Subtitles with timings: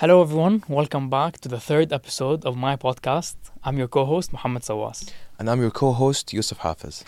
[0.00, 0.62] Hello, everyone.
[0.68, 3.34] Welcome back to the third episode of my podcast.
[3.64, 5.10] I'm your co host, Mohammed Sawas.
[5.40, 7.04] And I'm your co host, Yusuf Hafiz.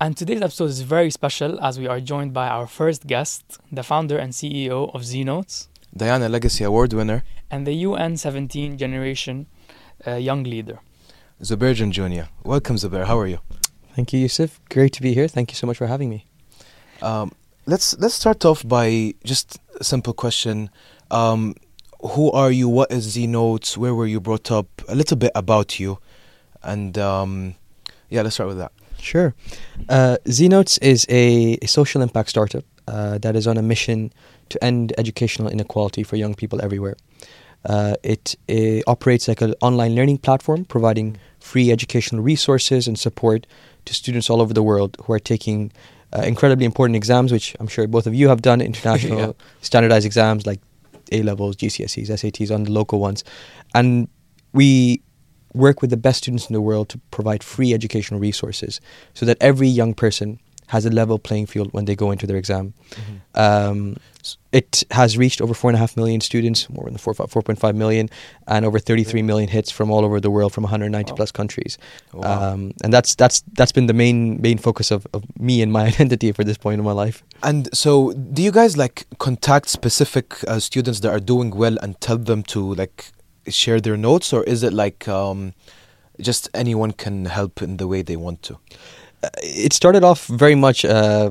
[0.00, 3.82] And today's episode is very special as we are joined by our first guest, the
[3.82, 9.46] founder and CEO of Znotes, Diana Legacy Award winner, and the UN 17 Generation
[10.06, 10.78] uh, Young Leader.
[11.42, 13.04] Zubair Junjunia Welcome, Zubair.
[13.04, 13.40] How are you?
[13.94, 14.58] Thank you, Yusuf.
[14.70, 15.28] Great to be here.
[15.28, 16.24] Thank you so much for having me.
[17.02, 17.32] Um,
[17.66, 20.70] let's let's start off by just a simple question.
[21.10, 21.54] Um,
[22.02, 22.68] who are you?
[22.68, 23.76] What is Znotes?
[23.76, 24.66] Where were you brought up?
[24.88, 25.98] A little bit about you,
[26.62, 27.54] and um,
[28.08, 28.72] yeah, let's start with that.
[28.98, 29.34] Sure.
[29.88, 34.12] Uh, Znotes is a, a, social impact startup uh, that is on a mission
[34.50, 36.96] to end educational inequality for young people everywhere.
[37.64, 43.46] Uh, it, it, operates like an online learning platform, providing free educational resources and support
[43.84, 45.72] to students all over the world who are taking
[46.16, 49.32] uh, incredibly important exams, which I'm sure both of you have done, international yeah.
[49.60, 50.60] standardized exams like
[51.12, 53.24] A levels, GCSEs, SATs, on the local ones.
[53.74, 54.08] And
[54.52, 55.02] we
[55.54, 58.80] work with the best students in the world to provide free educational resources
[59.14, 60.38] so that every young person
[60.70, 62.72] has a level playing field when they go into their exam.
[62.90, 63.40] Mm-hmm.
[63.40, 63.96] Um,
[64.52, 68.08] it has reached over four and a half million students, more than 4, 4.5 million,
[68.46, 71.16] and over 33 million hits from all over the world from 190 wow.
[71.16, 71.76] plus countries.
[72.12, 72.52] Wow.
[72.52, 75.86] Um, and that's that's that's been the main main focus of, of me and my
[75.92, 77.24] identity for this point in my life.
[77.42, 82.00] And so, do you guys like contact specific uh, students that are doing well and
[82.00, 83.10] tell them to like
[83.48, 85.54] share their notes, or is it like um,
[86.20, 88.58] just anyone can help in the way they want to?
[89.22, 91.30] Uh, it started off very much uh,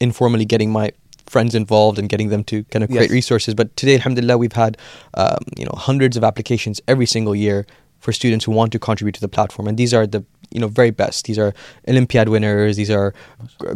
[0.00, 0.92] informally, getting my
[1.26, 3.10] friends involved and getting them to kind of create yes.
[3.10, 3.54] resources.
[3.54, 4.76] But today, alhamdulillah, we've had
[5.14, 7.66] um, you know hundreds of applications every single year
[8.00, 10.68] for students who want to contribute to the platform, and these are the you know
[10.68, 11.24] very best.
[11.24, 11.54] These are
[11.88, 12.76] Olympiad winners.
[12.76, 13.14] These are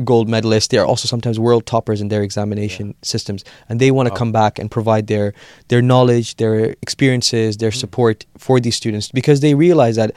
[0.04, 0.68] gold medalists.
[0.68, 2.94] They are also sometimes world toppers in their examination yeah.
[3.02, 5.32] systems, and they want to come back and provide their
[5.68, 7.80] their knowledge, their experiences, their mm.
[7.80, 10.12] support for these students because they realize that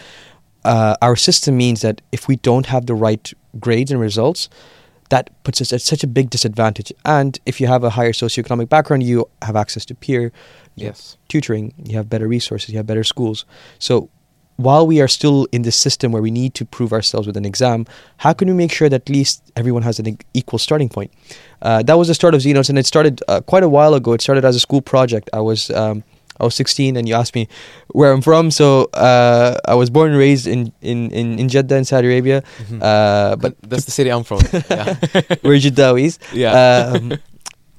[0.65, 4.49] uh, our system means that if we don't have the right grades and results,
[5.09, 6.93] that puts us at such a big disadvantage.
[7.03, 10.31] And if you have a higher socioeconomic background, you have access to peer
[10.75, 11.17] yes.
[11.27, 13.45] tutoring, you have better resources, you have better schools.
[13.79, 14.09] So
[14.57, 17.45] while we are still in this system where we need to prove ourselves with an
[17.45, 17.85] exam,
[18.17, 21.11] how can we make sure that at least everyone has an equal starting point?
[21.61, 24.13] Uh, that was the start of Znotes, and it started uh, quite a while ago.
[24.13, 25.29] It started as a school project.
[25.31, 26.03] I was um,
[26.39, 27.47] I was 16, and you asked me
[27.89, 28.51] where I'm from.
[28.51, 32.41] So uh, I was born and raised in in in, in Jeddah in Saudi Arabia.
[32.41, 32.81] Mm-hmm.
[32.81, 34.41] Uh, but that's the city I'm from.
[34.69, 34.95] Yeah.
[35.43, 36.19] We're Jeddawis.
[36.33, 36.93] Yeah.
[36.93, 37.17] Um,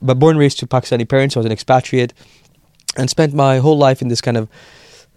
[0.02, 1.36] but born and raised to Pakistani parents.
[1.36, 2.12] I was an expatriate,
[2.96, 4.48] and spent my whole life in this kind of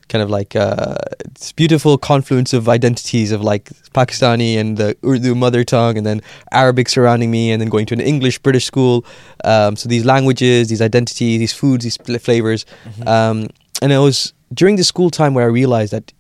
[0.09, 0.95] kind of like uh,
[1.33, 6.21] this beautiful confluence of identities of like Pakistani and the Urdu mother tongue, and then
[6.51, 9.05] Arabic surrounding me, and then going to an English British school.
[9.43, 13.07] Um, so these languages, these identities, these foods, these flavors, mm-hmm.
[13.07, 13.49] um,
[13.81, 16.13] and it was during the school time where I realized that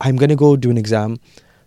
[0.00, 1.18] I'm going to go do an exam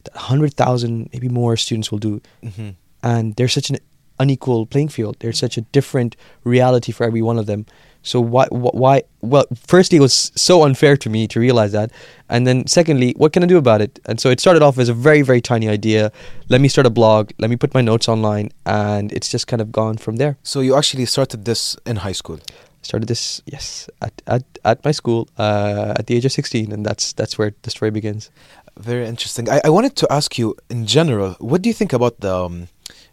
[0.04, 2.70] that hundred thousand, maybe more students will do, mm-hmm.
[3.04, 3.78] and there's such an
[4.20, 5.18] unequal playing field.
[5.20, 7.66] There's such a different reality for every one of them.
[8.06, 11.92] So why why well firstly it was so unfair to me to realize that.
[12.30, 14.00] And then secondly what can I do about it?
[14.06, 16.12] And so it started off as a very very tiny idea.
[16.48, 17.32] Let me start a blog.
[17.40, 18.52] Let me put my notes online.
[18.66, 20.38] And it's just kind of gone from there.
[20.44, 22.40] So you actually started this in high school?
[22.84, 26.86] Started this yes at at, at my school uh, at the age of 16 and
[26.86, 28.30] that's that's where the story begins.
[28.78, 29.50] Very interesting.
[29.50, 32.68] I, I wanted to ask you in general what do you think about the um,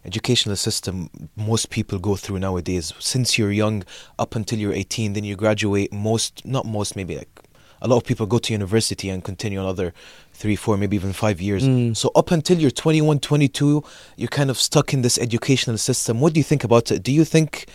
[0.05, 2.93] educational system most people go through nowadays.
[2.99, 3.83] Since you're young,
[4.19, 5.91] up until you're 18, then you graduate.
[5.93, 7.43] Most, not most, maybe like
[7.83, 9.93] a lot of people go to university and continue another
[10.31, 11.63] three, four, maybe even five years.
[11.63, 11.95] Mm.
[11.95, 13.83] So up until you're 21, 22,
[14.15, 16.21] you're kind of stuck in this educational system.
[16.21, 17.03] What do you think about it?
[17.03, 17.67] Do you think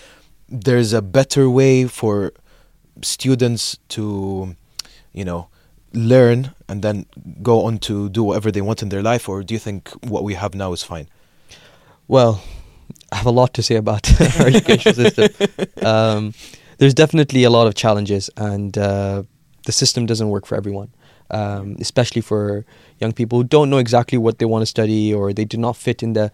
[0.49, 2.33] there's a better way for
[3.03, 4.57] students to,
[5.13, 5.49] you know,
[5.93, 7.05] learn and then
[7.43, 10.25] go on to do whatever they want in their life, or do you think what
[10.25, 11.09] we have now is fine?
[12.09, 12.43] Well,
[13.13, 14.11] I have a lot to say about
[14.41, 15.29] our education system.
[15.83, 16.35] Um,
[16.79, 19.23] there's definitely a lot of challenges, and uh,
[19.67, 20.91] the system doesn't work for everyone,
[21.31, 22.65] um, especially for
[22.99, 25.77] young people who don't know exactly what they want to study or they do not
[25.77, 26.33] fit in the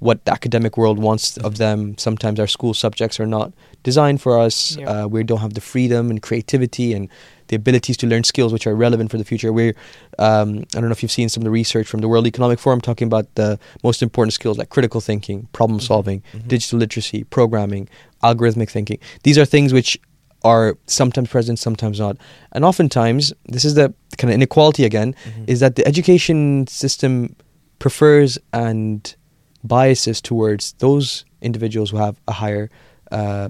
[0.00, 1.96] what the academic world wants of them.
[1.96, 3.52] Sometimes our school subjects are not
[3.82, 4.76] designed for us.
[4.76, 5.04] Yeah.
[5.04, 7.08] Uh, we don't have the freedom and creativity and
[7.54, 9.52] the abilities to learn skills which are relevant for the future.
[9.52, 9.74] We're,
[10.18, 12.58] um, I don't know if you've seen some of the research from the World Economic
[12.58, 15.86] Forum talking about the most important skills like critical thinking, problem mm-hmm.
[15.86, 16.48] solving, mm-hmm.
[16.48, 17.88] digital literacy, programming,
[18.22, 18.98] algorithmic thinking.
[19.22, 19.98] These are things which
[20.42, 22.16] are sometimes present, sometimes not.
[22.52, 25.44] And oftentimes, this is the kind of inequality again, mm-hmm.
[25.46, 27.36] is that the education system
[27.78, 29.14] prefers and
[29.62, 32.68] biases towards those individuals who have a higher
[33.12, 33.48] uh,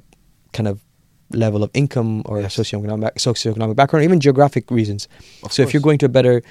[0.52, 0.84] kind of
[1.30, 2.56] level of income or Yes.
[2.56, 5.08] socioeconomic socioeconomic background, or even geographic reasons.
[5.42, 6.42] Of so if you're going to a better,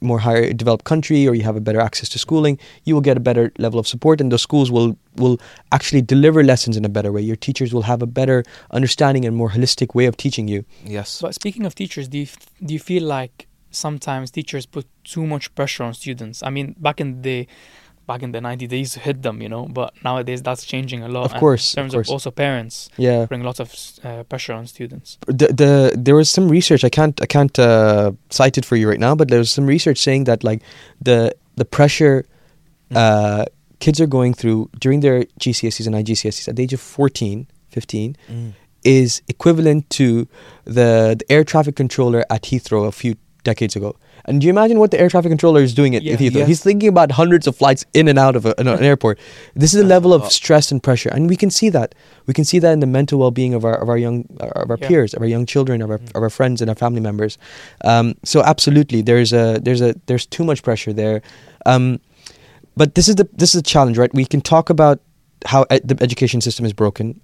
[0.00, 3.16] more higher developed country, or you have a better access to schooling, you will get
[3.16, 5.38] a better level of support, and those schools will will
[5.70, 7.22] actually deliver lessons in a better way.
[7.22, 10.64] Your teachers will have a better understanding and more holistic way of teaching you.
[10.84, 12.26] yes, But speaking of teachers, do you
[12.66, 16.42] do you feel like sometimes teachers put too much pressure on students?
[16.42, 17.46] I mean, back in the day,
[18.12, 19.64] back in the 90s, they used to hit them, you know.
[19.78, 21.24] But nowadays, that's changing a lot.
[21.30, 22.08] Of course, in of terms course.
[22.08, 22.74] of also parents
[23.06, 23.26] Yeah.
[23.30, 23.68] bring lots of
[24.04, 25.08] uh, pressure on students.
[25.40, 25.70] the, the
[26.06, 29.14] there was some research I can't I can't uh, cite it for you right now,
[29.20, 30.60] but there was some research saying that like
[31.08, 31.18] the
[31.60, 32.16] the pressure
[33.02, 33.44] uh,
[33.84, 38.16] kids are going through during their GCSEs and IGCSEs at the age of 14, 15
[38.30, 38.52] Mm.
[38.84, 40.26] is equivalent to
[40.64, 43.96] the, the air traffic controller at Heathrow a few decades ago.
[44.24, 46.14] And do you imagine what the air traffic controller is doing at Yeah.
[46.16, 46.34] Heathrow?
[46.42, 46.48] Yes.
[46.48, 49.18] He's thinking about hundreds of flights in and out of a, an, an airport.
[49.54, 51.94] This is a level of stress and pressure, and we can see that.
[52.26, 54.78] We can see that in the mental well-being of our of our young of our
[54.80, 54.88] Yeah.
[54.88, 56.14] peers, of our young children, of our, Mhm.
[56.16, 57.36] of our friends and our family members.
[57.84, 61.20] Um, so absolutely, there's a there's a there's too much pressure there.
[61.66, 61.98] Um,
[62.76, 64.12] but this is the this is a challenge, right?
[64.14, 65.00] We can talk about
[65.46, 67.20] how ed- the education system is broken,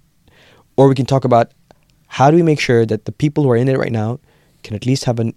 [0.77, 1.51] or we can talk about
[2.07, 4.19] how do we make sure that the people who are in it right now
[4.63, 5.33] can at least have an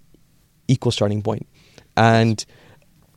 [0.67, 1.45] equal starting point.
[1.97, 2.43] And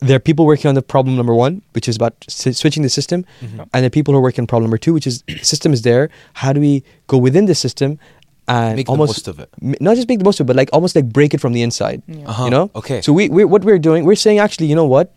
[0.01, 2.91] there are people working on the problem number one, which is about s- switching the
[2.91, 3.61] system, Mhm.
[3.61, 5.83] and there are people who are working on problem number two, which is system is
[5.83, 6.11] there.
[6.35, 7.99] How do we go within the system
[8.49, 9.49] and Make the almost most of it.
[9.63, 11.53] m- not just make the most of it, but like almost like break it from
[11.53, 12.03] the inside.
[12.07, 12.29] Yeah.
[12.29, 12.45] Uh-huh.
[12.45, 12.71] You know?
[12.77, 13.01] Okay.
[13.01, 15.13] So we, we what we're doing, we're saying actually, you know what?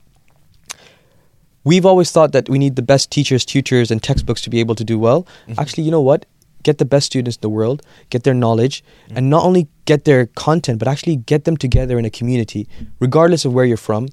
[1.65, 4.75] We've always thought that we need the best teachers, tutors, and textbooks to be able
[4.75, 5.27] to do well.
[5.47, 5.55] Mhm.
[5.59, 6.25] Actually, you know what?
[6.63, 9.17] Get the best students in the world, get their knowledge, Mm.
[9.17, 12.67] and not only get their content, but actually get them together in a community,
[12.99, 14.07] regardless of where you're from,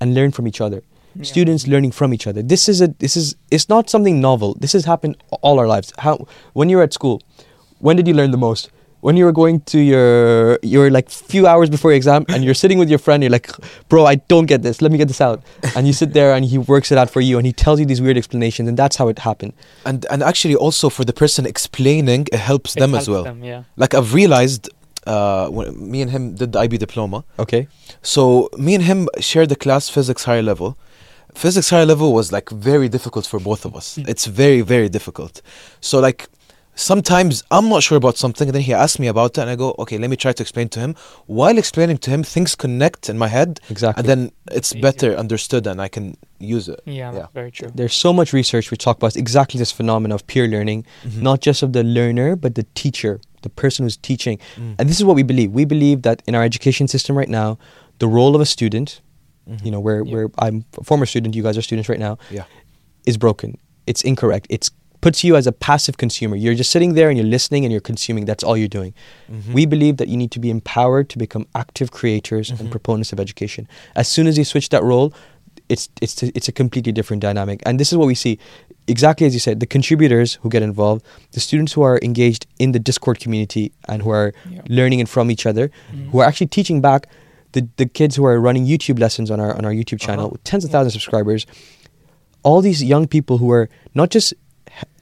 [0.00, 0.82] and learn from each other.
[1.14, 1.24] Yeah.
[1.24, 2.42] Students learning from each other.
[2.42, 4.56] This is a this is it's not something novel.
[4.60, 5.92] This has happened all our lives.
[5.98, 7.20] How when you were at school,
[7.80, 8.70] when did you learn the most?
[9.06, 12.58] When you were going to your your like few hours before your exam and you're
[12.64, 13.48] sitting with your friend, you're like,
[13.88, 14.80] bro, I don't get this.
[14.84, 15.38] Let me get this out.
[15.76, 17.86] And you sit there and he works it out for you and he tells you
[17.92, 19.52] these weird explanations and that's how it happened.
[19.88, 23.24] and and actually also for the person explaining, it helps It them helps as well.
[23.24, 23.62] them, yeah.
[23.82, 24.62] Like I've realized,
[25.12, 27.18] uh, when me and him did the IB diploma.
[27.44, 27.62] Okay.
[28.14, 28.22] So
[28.66, 28.98] me and him
[29.30, 30.70] shared the class physics higher level.
[31.34, 33.86] Physics higher level was like very difficult for both of us.
[33.98, 34.08] Mm.
[34.12, 35.34] It's very very difficult.
[35.88, 36.20] So like
[36.74, 39.56] sometimes I'm not sure about something, and then he asks me about it, and I
[39.56, 40.94] go, okay, let me try to explain to him.
[41.26, 44.00] While explaining to him, things connect in my head, Exactly.
[44.00, 44.82] and then it's Easier.
[44.82, 46.80] better understood, and I can use it.
[46.86, 47.10] Yeah, Yeah.
[47.12, 47.70] that's very true.
[47.74, 51.22] There's so much research we talk about exactly this phenomenon of peer learning, Mhm.
[51.22, 54.38] not just of the learner, but the teacher, the person who's teaching.
[54.56, 54.74] Mm.
[54.78, 55.50] And this is what we believe.
[55.52, 57.58] We believe that in our education system right now,
[57.98, 59.00] the role of a student,
[59.48, 59.64] Mhm.
[59.64, 60.12] you know, where, Yeah.
[60.14, 62.44] where I'm a former student, you guys are students right now, Yeah.
[63.06, 63.58] is broken.
[63.86, 64.46] It's incorrect.
[64.48, 64.70] It's
[65.02, 66.36] puts you as a passive consumer.
[66.36, 68.24] You're just sitting there and you're listening and you're consuming.
[68.24, 68.94] That's all you're doing.
[69.30, 69.52] Mhm.
[69.52, 72.60] We believe that you need to be empowered to become active creators Mhm.
[72.60, 73.68] and proponents of education.
[73.94, 75.12] As soon as you switch that role,
[75.68, 77.60] it's it's it's a completely different dynamic.
[77.66, 78.38] And this is what we see.
[78.88, 81.02] Exactly as you said, the contributors who get involved,
[81.32, 84.62] the students who are engaged in the Discord community and who are Yeah.
[84.78, 86.10] learning and from each other, Mhm.
[86.10, 87.06] who are actually teaching back
[87.52, 90.32] the, the kids who are running YouTube lessons on our on our YouTube channel Uh-huh.
[90.32, 90.74] with tens of Yeah.
[90.74, 91.42] thousands of subscribers.
[92.48, 94.34] All these young people who are not just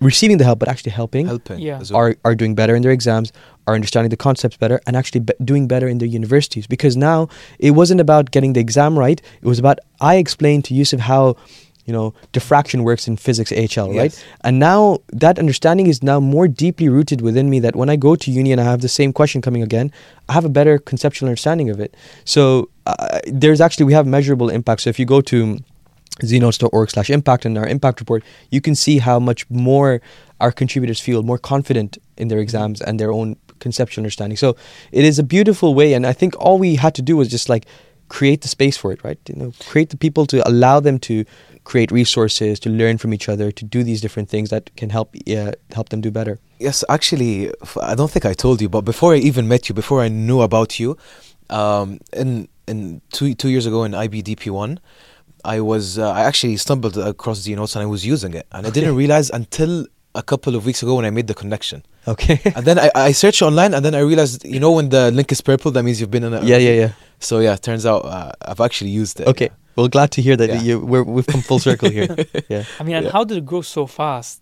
[0.01, 1.59] receiving the help but actually helping helping.
[1.59, 1.83] Yeah.
[1.95, 3.33] are are doing better in their exams,
[3.67, 6.67] are understanding the concepts better, and actually be- doing better in their universities.
[6.67, 7.29] Because now
[7.59, 11.37] it wasn't about getting the exam right; it was about I explained to Yusuf how,
[11.85, 14.25] you know, diffraction works in physics AHL, right?
[14.43, 17.61] And now that understanding is now more deeply rooted within me.
[17.61, 19.93] That when I go to uni and I have the same question coming again,
[20.29, 21.95] I have a better conceptual understanding of it.
[22.25, 24.83] So uh, there's actually we have measurable impact.
[24.83, 25.59] So if you go to
[26.23, 30.01] znotes.org slash impact and our impact report, you can see how much more
[30.41, 34.37] our contributors feel more confident in their exams and their own conceptual understanding.
[34.37, 34.57] So
[34.93, 37.49] it is a beautiful way, and I think all we had to do was just
[37.49, 37.67] like
[38.09, 39.19] create the space for it, right?
[39.29, 41.25] You know, create the people to allow them to
[41.65, 45.15] create resources, to learn from each other, to do these different things that can help
[45.29, 46.39] uh, help them do better.
[46.59, 47.51] Yes, actually,
[47.81, 50.41] I don't think I told you, but before I even met you, before I knew
[50.41, 50.97] about you,
[51.49, 54.81] um, in in two two years ago in IBDP one,
[55.45, 58.67] I was uh, I actually stumbled across the notes and I was using it, and
[58.67, 61.83] I didn't realize until a couple of weeks ago when I made the connection.
[62.09, 62.41] Okay.
[62.57, 65.31] And then I, I searched online, and then I realized, you know, when the link
[65.33, 66.43] is purple, that means you've been in it.
[66.45, 66.93] yeah, yeah, yeah.
[67.21, 69.29] So yeah, turns out uh, I've actually used it.
[69.29, 69.51] Okay.
[69.77, 70.63] Well, glad to hear that Yeah.
[70.63, 72.09] you we're, we've come full circle here.
[72.49, 72.65] Yeah.
[72.79, 73.13] I mean, and Yeah.
[73.13, 74.41] how did it grow so fast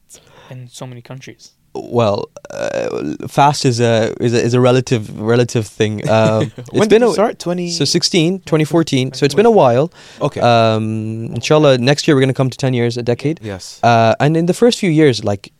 [0.51, 1.53] in so many countries?
[1.75, 6.03] Well, uh, fast is a is a, is a relative relative thing.
[6.09, 7.39] Um, it's when been did you a, start?
[7.39, 7.71] Twenty.
[7.71, 9.13] so 16, 2014.
[9.13, 9.93] So it's been a while.
[10.21, 10.41] okay.
[10.41, 13.41] Um, inshallah, next year we're gonna come to 10 years, a decade.
[13.43, 13.81] yes.
[13.83, 15.53] Uh, and in the first few years, like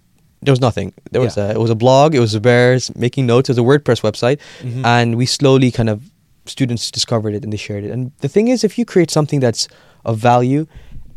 [0.43, 0.93] there was nothing.
[1.13, 1.49] There was Yeah.
[1.51, 2.15] a, it was a blog.
[2.15, 3.49] It was a bears making notes.
[3.49, 4.85] It was a WordPress website, Mhm.
[4.85, 6.01] and we slowly kind of
[6.47, 7.91] students discovered it and they shared it.
[7.91, 9.69] And the thing is, if you create something that's
[10.05, 10.67] of value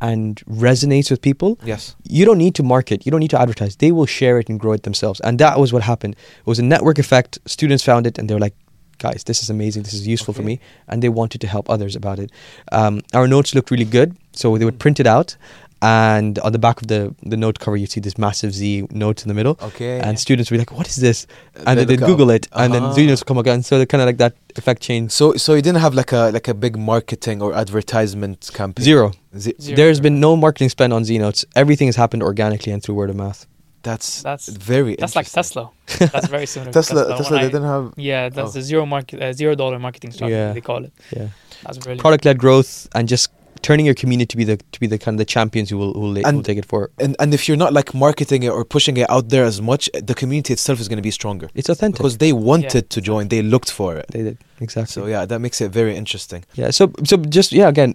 [0.02, 1.96] and resonates with people, yes.
[2.04, 3.06] you don't need to market.
[3.06, 3.76] You don't need to advertise.
[3.76, 5.20] They will share it and grow it themselves.
[5.22, 6.16] And that was what happened.
[6.40, 7.40] It was a network effect.
[7.46, 8.56] Students found it and they were like,
[8.98, 9.84] guys, this is amazing.
[9.84, 10.60] This is useful for me.
[10.88, 12.32] And they wanted to help others about it.
[12.72, 14.16] Um, our notes looked really good.
[14.34, 15.36] So they would print it out.
[15.84, 19.24] And on the back of the, the note cover, you'd see this massive Z note
[19.24, 19.58] in the middle.
[19.62, 20.00] Okay.
[20.00, 21.26] And students would be like, what is this?
[21.56, 22.36] Uh, And they then they'd look Google up.
[22.36, 22.48] it.
[22.52, 22.92] And then Ah.
[22.92, 23.64] students would come again.
[23.64, 25.10] So they kind of like that effect chain.
[25.10, 28.84] So so you didn't have like a like a big marketing or advertisement campaign.
[28.84, 29.12] Zero.
[29.38, 29.76] Ze- Zero.
[29.76, 31.46] There's been no marketing spent on Znotes.
[31.56, 33.48] Everything has happened organically and through word of mouth.
[33.84, 34.96] That's That's very.
[35.00, 35.28] that's like.
[35.32, 35.72] Tesla.
[36.14, 36.72] That's very similar.
[36.72, 37.02] to Tesla.
[37.02, 37.18] Tesla.
[37.18, 37.32] Tesla.
[37.38, 37.94] When They I- didn't have.
[37.98, 38.54] Yeah, that's Oh.
[38.54, 40.36] the zero market, uh, zero dollar marketing strategy.
[40.38, 40.54] Yeah.
[40.54, 40.94] They call it.
[41.18, 41.30] Yeah.
[41.64, 42.02] That's brilliant.
[42.02, 43.30] product led growth and just
[43.62, 45.94] turning your community to be the to be the kind of the champions who will
[45.94, 46.92] who will, who will And- take it forward.
[47.00, 49.90] And and if you're not like marketing it or pushing it out there as much,
[50.10, 51.98] the community itself is going to be stronger It's authentic.
[52.00, 53.28] because they wanted to join.
[53.30, 54.06] They looked for it.
[54.14, 54.92] they did exactly.
[54.94, 56.42] So yeah, that makes it very interesting.
[56.56, 56.72] yeah.
[56.72, 57.92] So so just yeah again,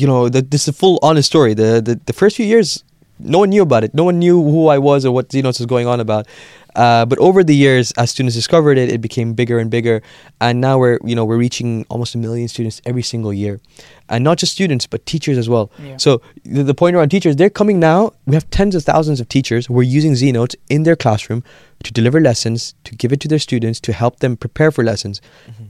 [0.00, 1.54] you know the, this is a full honest story.
[1.54, 2.84] The, the the first few years,
[3.18, 3.94] no one knew about it.
[3.94, 6.26] No one knew who I was or what Znotes was going on about.
[6.74, 10.02] Uh, but over the years, as students discovered it, it became bigger and bigger,
[10.40, 13.60] and now we're you know we're reaching almost a million students every single year,
[14.08, 15.70] and not just students but teachers as well.
[15.78, 15.98] Yeah.
[15.98, 18.12] So the, the point around teachers, they're coming now.
[18.26, 21.44] We have tens of thousands of teachers who are using Znotes in their classroom
[21.84, 25.20] to deliver lessons, to give it to their students, to help them prepare for lessons,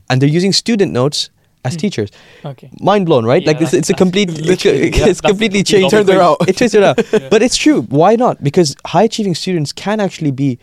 [0.08, 1.28] and they're using student notes
[1.64, 1.80] as Mm.
[1.80, 2.11] teachers.
[2.44, 2.71] Okay.
[2.80, 3.42] Mind blown, right?
[3.42, 5.06] Yeah, like it's, it's a complete, literally, it's, yeah.
[5.09, 5.90] it's completely changed.
[5.90, 6.37] Turned around.
[6.49, 7.28] It turns it out, Yeah.
[7.30, 7.83] but it's true.
[7.83, 8.42] Why not?
[8.42, 10.59] Because high achieving students can actually be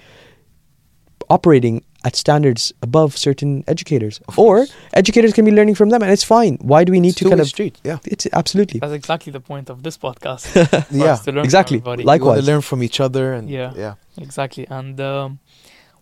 [1.30, 4.74] operating at standards above certain educators, Of or course.
[4.94, 6.58] educators can be learning from them, and it's fine.
[6.62, 7.48] Why do we need It's to kind of?
[7.48, 7.78] street.
[7.84, 8.00] Yeah.
[8.06, 8.80] It's absolutely.
[8.80, 10.48] That's exactly the point of this podcast.
[10.48, 11.14] for Yeah.
[11.14, 11.78] us to learn from exactly.
[11.78, 12.04] everybody.
[12.04, 12.46] Like- You want Likewise.
[12.46, 13.72] to learn from each other and Yeah.
[13.76, 13.94] yeah.
[14.18, 14.66] Exactly.
[14.70, 15.40] And um,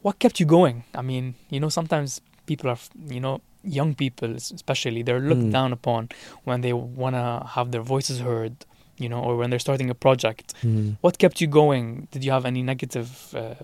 [0.02, 0.84] what kept you going?
[0.96, 5.42] I mean, you know, sometimes people are, f- you know, young people especially, they're looked
[5.48, 5.52] Mm.
[5.52, 6.10] down upon
[6.44, 8.54] when they want to have their voices heard,
[8.98, 10.54] you know, or when they're starting a project.
[10.64, 10.96] Mm.
[11.02, 12.08] What kept you going?
[12.12, 13.56] Did you have any negative, uh,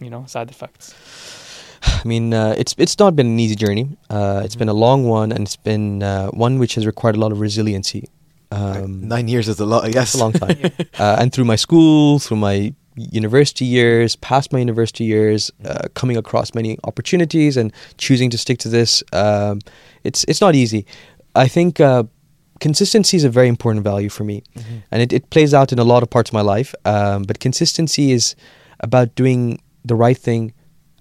[0.00, 0.94] you know, side effects?
[1.82, 3.86] I mean, uh, it's it's not been an easy journey.
[4.10, 7.20] Uh, it's been a long one, and it's been uh, one which has required a
[7.20, 8.08] lot of resiliency.
[8.50, 9.92] Um, Nine years is a lot.
[9.92, 10.14] Yes.
[10.14, 10.56] A long time.
[10.62, 10.70] Yeah.
[10.98, 16.16] uh, and through my school, through my university years, past my university years, uh, coming
[16.16, 19.60] across many opportunities and choosing to stick to this, um,
[20.04, 20.86] it's it's not easy.
[21.34, 22.04] I think uh,
[22.60, 24.82] consistency is a very important value for me, Mhm.
[24.90, 26.74] and it, it plays out in a lot of parts of my life.
[26.84, 28.34] Um, but consistency is
[28.80, 30.52] about doing the right thing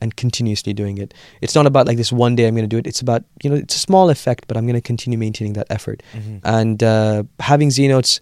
[0.01, 1.13] and continuously doing it.
[1.41, 2.85] It's not about like this one day I'm going to do it.
[2.87, 5.67] It's about you know it's a small effect, but I'm going to continue maintaining that
[5.69, 6.39] effort Mhm.
[6.43, 8.19] and uh, having Znotes,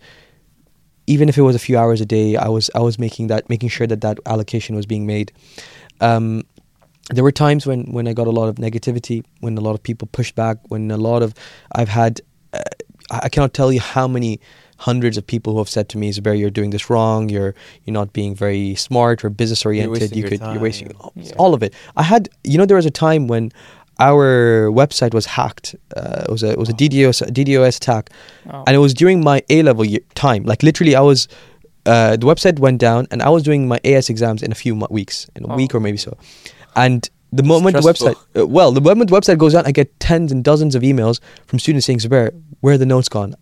[1.08, 3.50] even if it was a few hours a day, I was I was making that
[3.50, 5.32] making sure that that allocation was being made.
[6.02, 6.44] Um,
[7.10, 9.84] there were times when when I got a lot of negativity, when a lot of
[9.84, 11.34] people pushed back, when a lot of
[11.74, 12.22] I've had
[12.54, 12.60] uh,
[13.12, 14.40] I cannot tell you how many
[14.78, 17.30] hundreds of people who have said to me, Zubair, you're doing this wrong.
[17.30, 17.54] You're
[17.86, 20.16] you're not being very smart or business oriented.
[20.16, 20.54] You could time.
[20.54, 21.34] you're wasting Yeah.
[21.38, 21.74] all of it.
[21.98, 23.52] I had you know there was a time when
[24.00, 25.76] our website was hacked.
[25.96, 26.74] Uh, it was a it was a.
[26.74, 28.10] DDoS DDoS attack
[28.52, 28.64] Oh.
[28.68, 30.44] and it was during my A level year time.
[30.44, 31.28] Like literally, I was
[31.86, 34.74] uh, the website went down, and I was doing my AS exams in a few
[34.76, 35.56] mo- weeks, in a Oh.
[35.56, 36.18] week or maybe so.
[36.76, 40.00] And the moment the website, uh, well, the moment the website goes down, I get
[40.00, 42.32] tens and dozens of emails from students saying, "Zubair,
[42.62, 43.36] where are the notes gone?"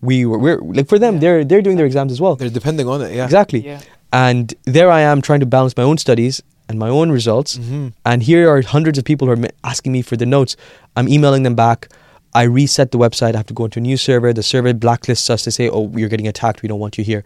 [0.00, 1.20] We were we're like for them, Yeah.
[1.20, 2.36] they're they're doing their exams as well.
[2.36, 3.14] They're depending on it.
[3.14, 3.24] Yeah.
[3.24, 3.60] Exactly.
[3.66, 3.80] yeah.
[4.12, 7.56] And there I am trying to balance my own studies and my own results.
[7.58, 7.92] Mhm.
[8.04, 10.56] And here are hundreds of people who are asking me for the notes.
[10.96, 11.88] I'm emailing them back.
[12.34, 13.34] I reset the website.
[13.34, 14.32] I have to go into a new server.
[14.32, 16.62] The server blacklists us to say, "Oh, you're getting attacked.
[16.62, 17.24] We don't want you here."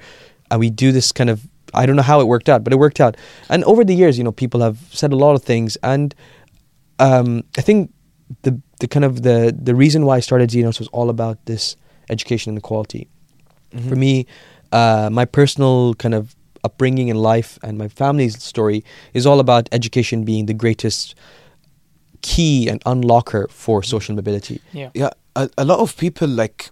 [0.51, 1.47] And we do this kind of.
[1.75, 3.17] I don't know how it worked out, but it worked out.
[3.49, 6.15] And over the years, you know, people have said a lot of things, and
[6.99, 7.91] um, I think
[8.43, 11.77] the the kind of the the reason why I started Znotes was all about this
[12.11, 13.09] education and equality
[13.75, 13.89] Mhm.
[13.89, 14.27] for me,
[14.73, 19.69] uh, my personal kind of upbringing in life and my family's story is all about
[19.73, 21.15] education being the greatest
[22.21, 24.61] key and unlocker for social mobility.
[24.73, 24.91] Yeah.
[24.95, 26.71] Yeah, a, a lot of people like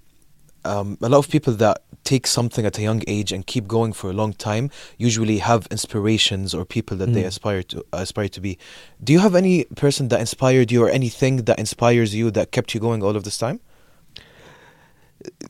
[0.64, 3.92] um, a lot of people that take something at a young age and keep going
[3.92, 7.26] for a long time usually have inspirations or people that they Mm.
[7.26, 8.58] aspire to aspire to be.
[9.02, 12.74] Do you have any person that inspired you or anything that inspires you that kept
[12.74, 13.60] you going all of this time?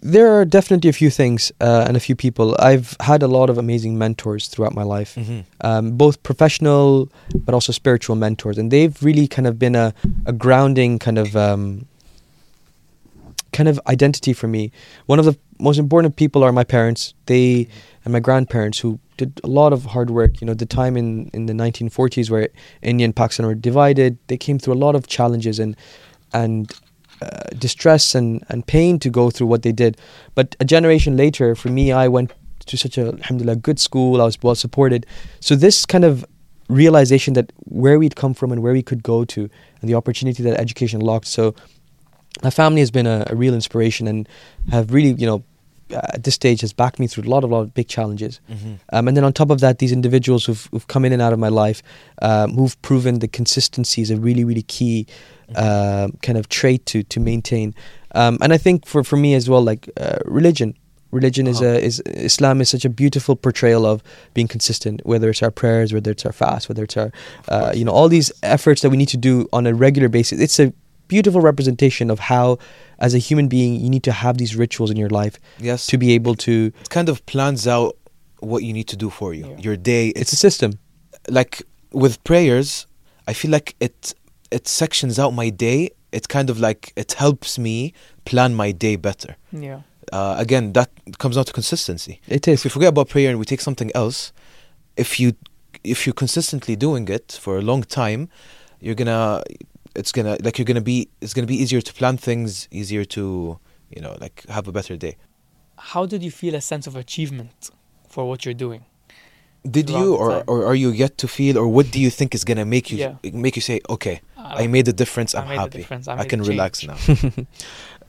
[0.03, 2.57] There are definitely a few things uh, and a few people.
[2.59, 5.15] I've had a lot of amazing mentors throughout my life.
[5.15, 5.41] Mm-hmm.
[5.61, 9.95] um, both professional but also spiritual mentors, and they've really kind of been a,
[10.27, 11.87] a grounding kind of um,
[13.53, 14.73] kind of identity for me.
[15.07, 17.15] One of the most important people are my parents.
[17.27, 17.69] They
[18.05, 20.41] and my grandparents who did a lot of hard work.
[20.41, 22.49] You know, the time in in the 1940s where
[22.83, 25.77] India and Pakistan were divided, they came through a lot of challenges and
[26.33, 26.73] and
[27.23, 29.97] uh, distress and and pain to go through what they did.
[30.35, 32.33] But a generation later, for me, I went
[32.67, 34.21] to such a alhamdulillah good school.
[34.21, 35.07] I was well supported.
[35.41, 36.25] So this kind of
[36.69, 39.41] realization that where we'd come from and where we could go to,
[39.81, 41.27] and the opportunity that education locked.
[41.27, 41.55] So
[42.43, 44.29] my family has been a, a real inspiration and
[44.71, 45.43] have really, you know,
[45.93, 48.41] at this stage has backed me through a lot of lot of big challenges.
[48.51, 48.75] Mm-hmm.
[48.93, 51.33] Um, and then on top of that, these individuals who've, who've come in and out
[51.33, 51.83] of my life,
[52.23, 55.07] um, who've proven the consistency is a really, really key
[55.57, 57.75] uh, kind of trait to to maintain.
[58.15, 60.75] Um, and I think for, for me as well, like uh, religion,
[61.11, 61.71] religion is Uh-huh.
[61.71, 64.03] a is Islam is such a beautiful portrayal of
[64.35, 65.01] being consistent.
[65.05, 67.11] Whether it's our prayers, whether it's our fast, whether it's our
[67.49, 70.41] uh, you know all these efforts that we need to do on a regular basis.
[70.41, 70.73] It's a
[71.15, 72.45] beautiful representation of how,
[73.07, 75.35] as a human being, you need to have these rituals in your life
[75.69, 75.81] Yes.
[75.91, 76.53] to be able to.
[76.85, 77.93] it kind of plans out
[78.51, 79.45] what you need to do for you.
[79.47, 79.65] Yeah.
[79.67, 80.05] Your day.
[80.21, 80.71] It's a system.
[81.41, 81.55] like
[82.05, 82.87] with prayers,
[83.31, 84.15] I feel like it
[84.57, 85.79] it sections out my day.
[86.19, 87.77] It kind of like it helps me
[88.31, 89.33] plan my day better.
[89.69, 89.81] Yeah.
[90.19, 90.89] Uh, again, that
[91.23, 92.15] comes down to consistency.
[92.37, 94.19] It If we forget about prayer and we take something else,
[94.97, 95.29] if you
[95.93, 98.21] if you're consistently doing it for a long time,
[98.85, 99.43] you're gonna
[99.95, 103.59] it's gonna like you're gonna be it's gonna be easier to plan things, easier to
[103.95, 105.17] you know like have a better day.
[105.79, 107.71] How did you feel a sense of achievement
[108.09, 108.85] for what you're doing?
[109.71, 112.45] Did you or, or are you yet to feel or what do you think is
[112.45, 113.15] gonna make you Yeah.
[113.47, 116.09] make you say okay Uh, I made a difference I I'm made a happy difference,
[116.09, 116.97] I I, can a relax now.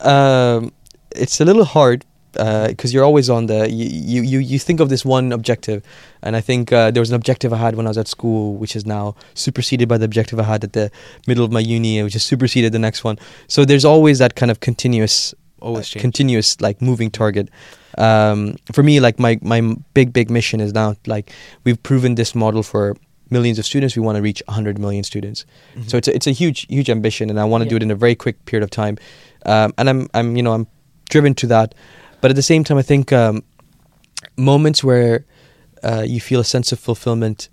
[0.00, 0.72] um,
[1.14, 5.04] it's a little hard because you're always on the you, you you think of this
[5.04, 5.82] one objective,
[6.22, 8.54] and I think uh, there was an objective I had when I was at school,
[8.54, 10.90] which is now superseded by the objective I had at the
[11.26, 13.18] middle of my uni, which is superseded the next one.
[13.48, 17.48] So there's always that kind of continuous, Always uh, continuous like moving target.
[17.98, 21.30] Um, for me, like my my big big mission is now like
[21.64, 22.96] we've proven this model for
[23.30, 23.96] millions of students.
[23.96, 25.44] We want to reach 100 million students.
[25.76, 25.90] Mhm.
[25.90, 27.90] So it's a, it's a huge huge ambition, and I want to do it in
[27.90, 28.96] a very quick period of time.
[29.46, 30.66] Um, and I'm I'm you know I'm
[31.10, 31.74] driven to that,
[32.22, 33.42] but at the same time, I think um,
[34.36, 35.24] moments where
[35.82, 37.48] uh, you feel a sense of fulfillment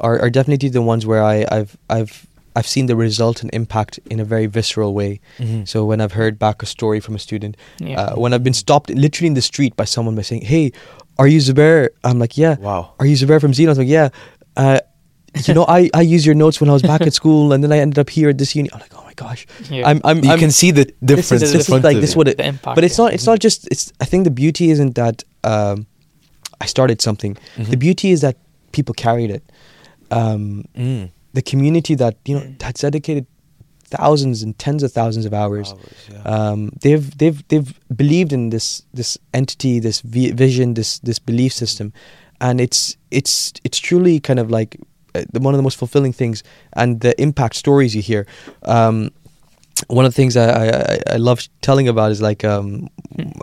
[0.00, 2.26] are, are definitely the ones where I, I've I've
[2.56, 5.20] I've seen the result and impact in a very visceral way.
[5.38, 5.68] Mhm.
[5.68, 8.00] So when I've heard back a story from a student, Yeah.
[8.00, 10.72] uh, when I've been stopped literally in the street by someone by saying, "Hey,
[11.18, 12.94] are you Zubair?" I'm like, "Yeah." wow.
[12.98, 13.72] Are you Zubair from Znotes?
[13.72, 14.08] I'm like, "Yeah."
[14.56, 14.80] Uh,
[15.46, 17.72] you know, I, I used your notes when I was back at school, and then
[17.72, 18.70] I ended up here at this uni.
[18.72, 19.88] I'm like, "Oh my gosh!" yeah.
[19.88, 22.12] I'm I'm You I'm, can see the this difference is, this is front like this
[22.14, 22.18] you.
[22.18, 22.74] what it, the impact.
[22.76, 23.04] but it's yeah.
[23.06, 25.86] not it's not just it's i think the beauty isn't that um
[26.60, 27.78] i started something the Mhm.
[27.86, 28.36] beauty is that
[28.72, 29.42] people carried it
[30.10, 31.10] um Mm.
[31.38, 32.58] the community that you know Mm.
[32.58, 33.26] that's dedicated
[33.88, 35.80] thousands and tens of thousands of hours Hours,
[36.12, 36.22] yeah.
[36.34, 41.52] um they've they've they've believed in this this entity this vi- vision this this belief
[41.52, 41.92] system
[42.40, 44.80] and it's it's it's truly kind of like the,
[45.32, 46.42] one of the most fulfilling things
[46.74, 48.26] and the impact stories you hear
[48.64, 49.10] um
[49.88, 52.88] one of the things I, I, I- I love telling about is like um,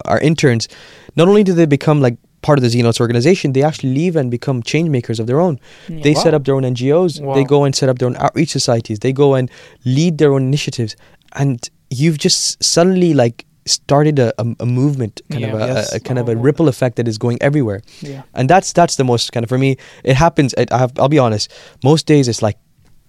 [0.05, 0.67] our interns.
[1.15, 4.31] Not only do they become like part of the Znotes organization, they actually leave and
[4.31, 5.59] become change makers of their own.
[5.87, 6.01] Yeah.
[6.01, 7.21] They set up their own NGOs.
[7.35, 8.97] They go and set up their own outreach societies.
[8.99, 9.47] They go and
[9.85, 10.95] lead their own initiatives.
[11.33, 15.93] And you've just suddenly like started a, a, a movement, kind of a, Yes.
[15.93, 16.35] a, a kind of a Oh.
[16.35, 17.81] ripple effect that is going everywhere.
[18.01, 18.23] Yeah.
[18.33, 19.77] And that's that's the most kind of for me.
[20.03, 20.53] It happens.
[20.57, 21.51] It, I have, I'll be honest.
[21.83, 22.57] Most days it's like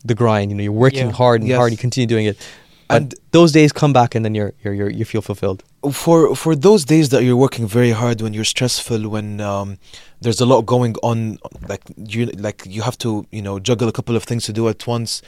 [0.04, 0.50] the grind.
[0.50, 1.12] You know, you're working Yeah.
[1.12, 1.56] hard and Yes.
[1.58, 1.72] hard.
[1.72, 2.36] You continue doing it.
[2.88, 5.62] But And- those days come back, and then you're, you're, you're you feel fulfilled.
[5.92, 9.68] for for those days that you're working very hard when you're stressful when um,
[10.22, 11.82] there's a lot going on like
[12.14, 14.86] you like you have to you know juggle a couple of things to do at
[14.86, 15.20] once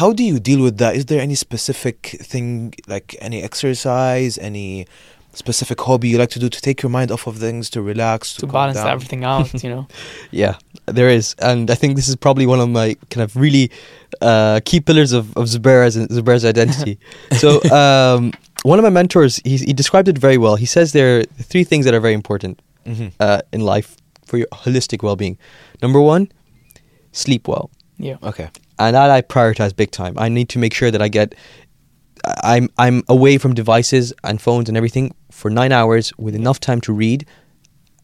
[0.00, 1.98] how do you deal with that is there any specific
[2.32, 4.86] thing like any exercise any
[5.34, 8.20] specific hobby you like to do to take your mind off of things to relax
[8.34, 8.88] to, To balance down?
[8.94, 9.84] everything out, you know.
[10.42, 10.54] Yeah,
[10.86, 13.70] there is, and I think this is probably one of my kind of really
[14.20, 16.98] uh, key pillars of, of Zubair's Zubair's identity.
[17.38, 20.56] so, um, one of my mentors, he, he described it very well.
[20.56, 23.12] He says there are three things that are very important Mhm.
[23.20, 23.96] uh, in life
[24.26, 25.36] for your holistic well-being.
[25.82, 26.30] Number one,
[27.12, 27.70] sleep well.
[27.98, 28.16] Yeah.
[28.22, 30.14] okay and that I prioritize big time.
[30.18, 31.34] I need to make sure that I get
[32.42, 36.80] I'm I'm away from devices and phones and everything for 9 hours with enough time
[36.82, 37.24] to read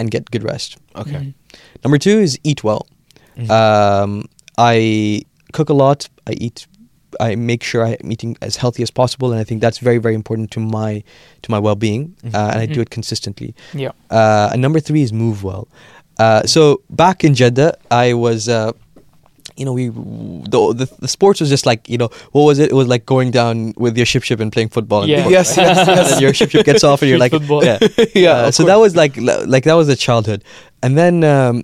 [0.03, 0.71] and get good rest.
[1.03, 1.33] okay Mhm.
[1.85, 2.83] Number 2 is eat well.
[3.39, 3.49] Mhm.
[3.51, 4.11] Um
[4.59, 5.23] I
[5.57, 6.09] cook a lot.
[6.31, 6.67] I eat
[7.29, 10.15] I make sure I'm eating as healthy as possible and I think that's very very
[10.23, 10.93] important to my
[11.45, 12.35] to my well-being Mhm.
[12.35, 12.85] uh, and I do Mhm.
[12.87, 13.51] it consistently.
[13.85, 13.93] Yeah.
[14.19, 15.65] Uh, and number three is move well.
[16.25, 16.61] Uh, so
[17.03, 18.73] back in Jeddah, I was, uh,
[19.57, 22.71] you know, we the, the the sports was just like you know what was it?
[22.71, 25.07] It was like going down with your ship ship and playing football.
[25.09, 25.29] Yeah.
[25.29, 26.21] Yes, yes, And yes.
[26.21, 27.65] your ship ship gets off and you're like, football.
[27.65, 27.79] yeah,
[28.15, 30.45] Yeah, Uh, so that was like like that was the childhood,
[30.83, 31.63] and then um,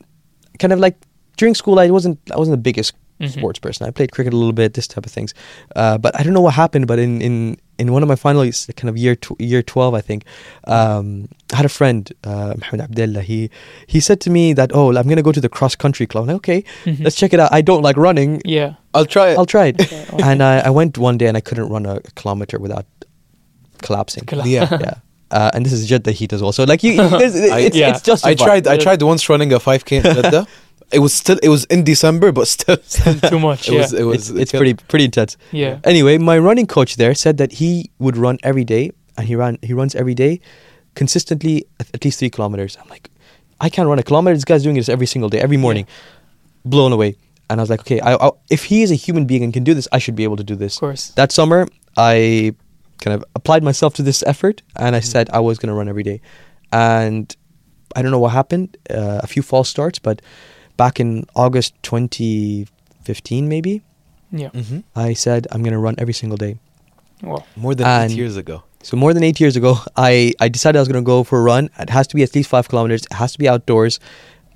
[0.58, 0.96] kind of like
[1.36, 3.30] during school I wasn't I wasn't the biggest Mhm.
[3.32, 3.84] sports person.
[3.88, 5.34] I played cricket a little bit, this type of things.
[5.74, 6.86] Uh, but I don't know what happened.
[6.86, 10.00] But in in in one of my finals, kind of year tw- year twelve, I
[10.00, 10.24] think,
[10.66, 13.22] um, I had a friend, uh, Mohammed Abdullah.
[13.22, 13.50] He
[13.86, 16.22] he said to me that oh, I'm gonna go to the cross country club.
[16.24, 17.04] I'm like, okay, Mhm.
[17.04, 17.50] let's check it out.
[17.52, 18.40] I don't like running.
[18.44, 18.74] Yeah.
[18.94, 19.38] I'll try it.
[19.38, 19.80] I'll try it.
[19.80, 20.22] Okay, okay.
[20.22, 22.86] And I, I went one day and I couldn't run a kilometer without
[23.82, 24.24] collapsing.
[24.26, 24.68] Colla- Yeah.
[24.80, 24.94] yeah.
[25.30, 26.52] Uh, and this is Jeddah heat as well.
[26.52, 27.90] So like you, it's, it's, Yeah.
[27.90, 28.66] it's just I tried.
[28.66, 30.46] I tried once running a 5k in Jeddah.
[30.90, 31.38] It was still.
[31.42, 32.76] It was in December, but still.
[33.30, 33.68] Too much.
[33.68, 33.80] It yeah.
[33.80, 33.92] was.
[33.92, 34.30] It was.
[34.30, 35.36] It's, it's pretty pretty intense.
[35.52, 35.80] yeah.
[35.84, 39.58] Anyway, my running coach there said that he would run every day, and he ran
[39.62, 40.40] he runs every day,
[40.94, 42.78] consistently at, at least three kilometers.
[42.80, 43.10] I'm like,
[43.60, 44.34] I can't run a kilometer.
[44.34, 45.86] This guy's doing this every single day, every morning.
[46.64, 47.16] Blown away,
[47.48, 49.64] and I was like, okay, I, I, if he is a human being and can
[49.64, 50.76] do this, I should be able to do this.
[50.76, 51.08] Of course.
[51.10, 52.54] That summer, I
[53.00, 55.88] kind of applied myself to this effort, and I said I was going to run
[55.88, 56.20] every day,
[56.72, 57.34] and
[57.96, 58.76] I don't know what happened.
[58.90, 60.20] Uh, a few false starts, but
[60.78, 63.82] back in August 2015, maybe.
[64.32, 64.50] Yeah.
[64.50, 64.82] Mhm.
[64.96, 66.58] I said I'm going to run every single day.
[67.22, 67.44] Well.
[67.56, 68.62] More than And- eight years ago.
[68.82, 71.38] So more than eight years ago, I, I decided I was going to go for
[71.40, 71.68] a run.
[71.78, 73.02] It has to be at least five kilometers.
[73.10, 73.98] It has to be outdoors,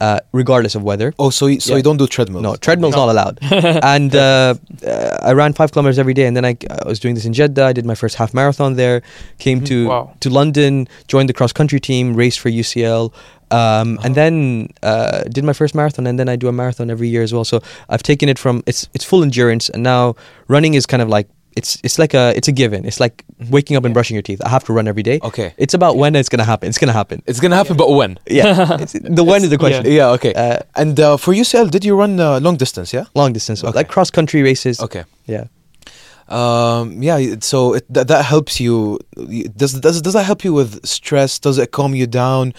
[0.00, 1.12] uh, regardless of weather.
[1.18, 1.78] Oh, so you, so Yeah.
[1.78, 2.42] you don't do treadmills?
[2.42, 3.06] No, treadmill's No.
[3.06, 3.38] not allowed.
[3.96, 4.54] and uh,
[4.86, 7.32] uh, I ran five kilometers every day, and then I, I was doing this in
[7.32, 7.64] Jeddah.
[7.64, 9.02] I did my first half marathon there.
[9.38, 9.66] Came Mhm.
[9.66, 10.14] to Wow.
[10.20, 13.12] to London, joined the cross country team, raced for UCL,
[13.52, 16.06] um, and then uh, did my first marathon.
[16.06, 17.44] And then I do a marathon every year as well.
[17.44, 20.14] So I've taken it from it's it's full endurance, and now
[20.48, 22.84] running is kind of like it's it's like a it's a given.
[22.86, 23.94] It's like waking up and Yeah.
[23.98, 24.40] brushing your teeth.
[24.44, 25.18] I have to run every day.
[25.22, 25.52] Okay.
[25.58, 26.68] It's about when it's gonna happen.
[26.68, 27.22] It's gonna happen.
[27.26, 28.18] It's gonna happen, but when?
[28.26, 29.84] Yeah, it's, the when is the question.
[29.86, 30.16] Yeah.
[30.16, 30.32] Okay.
[30.34, 32.92] Uh, and uh, for UCL, did you run uh, long distance?
[32.96, 33.04] Yeah.
[33.14, 33.76] long distance, Okay.
[33.76, 34.80] like cross country races.
[34.80, 35.04] Okay.
[35.26, 35.44] Yeah.
[36.28, 37.36] Um, yeah.
[37.40, 38.98] So it, that that helps you.
[39.28, 41.38] you- Does does does that help you with stress?
[41.38, 42.54] Does it calm you down?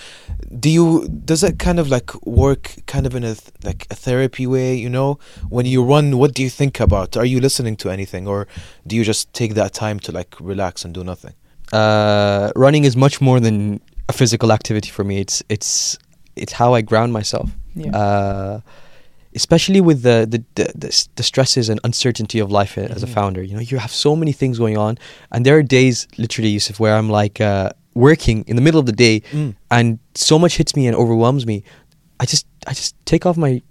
[0.60, 3.96] Do you does it kind of like work kind of in a th- like a
[3.96, 4.76] therapy way?
[4.76, 5.18] You know,
[5.50, 7.18] when you run, what do you think about?
[7.18, 8.48] Are you listening to anything, or
[8.86, 11.34] do you just take that time to like relax and do nothing?
[11.72, 15.20] uh, running is much more than a physical activity for me.
[15.20, 15.98] It's it's
[16.36, 17.50] it's how I ground myself.
[17.76, 17.96] Yeah.
[17.98, 18.60] Uh,
[19.36, 23.14] especially with the the, the the stresses and uncertainty of life as a Mhm.
[23.18, 23.42] founder.
[23.44, 24.98] You know, you have so many things going on,
[25.32, 28.86] and there are days, literally, Yusuf, where I'm like uh, working in the middle of
[28.86, 29.54] the day, Mm.
[29.70, 31.64] and so much hits me and overwhelms me.
[32.20, 33.62] I just I just take off my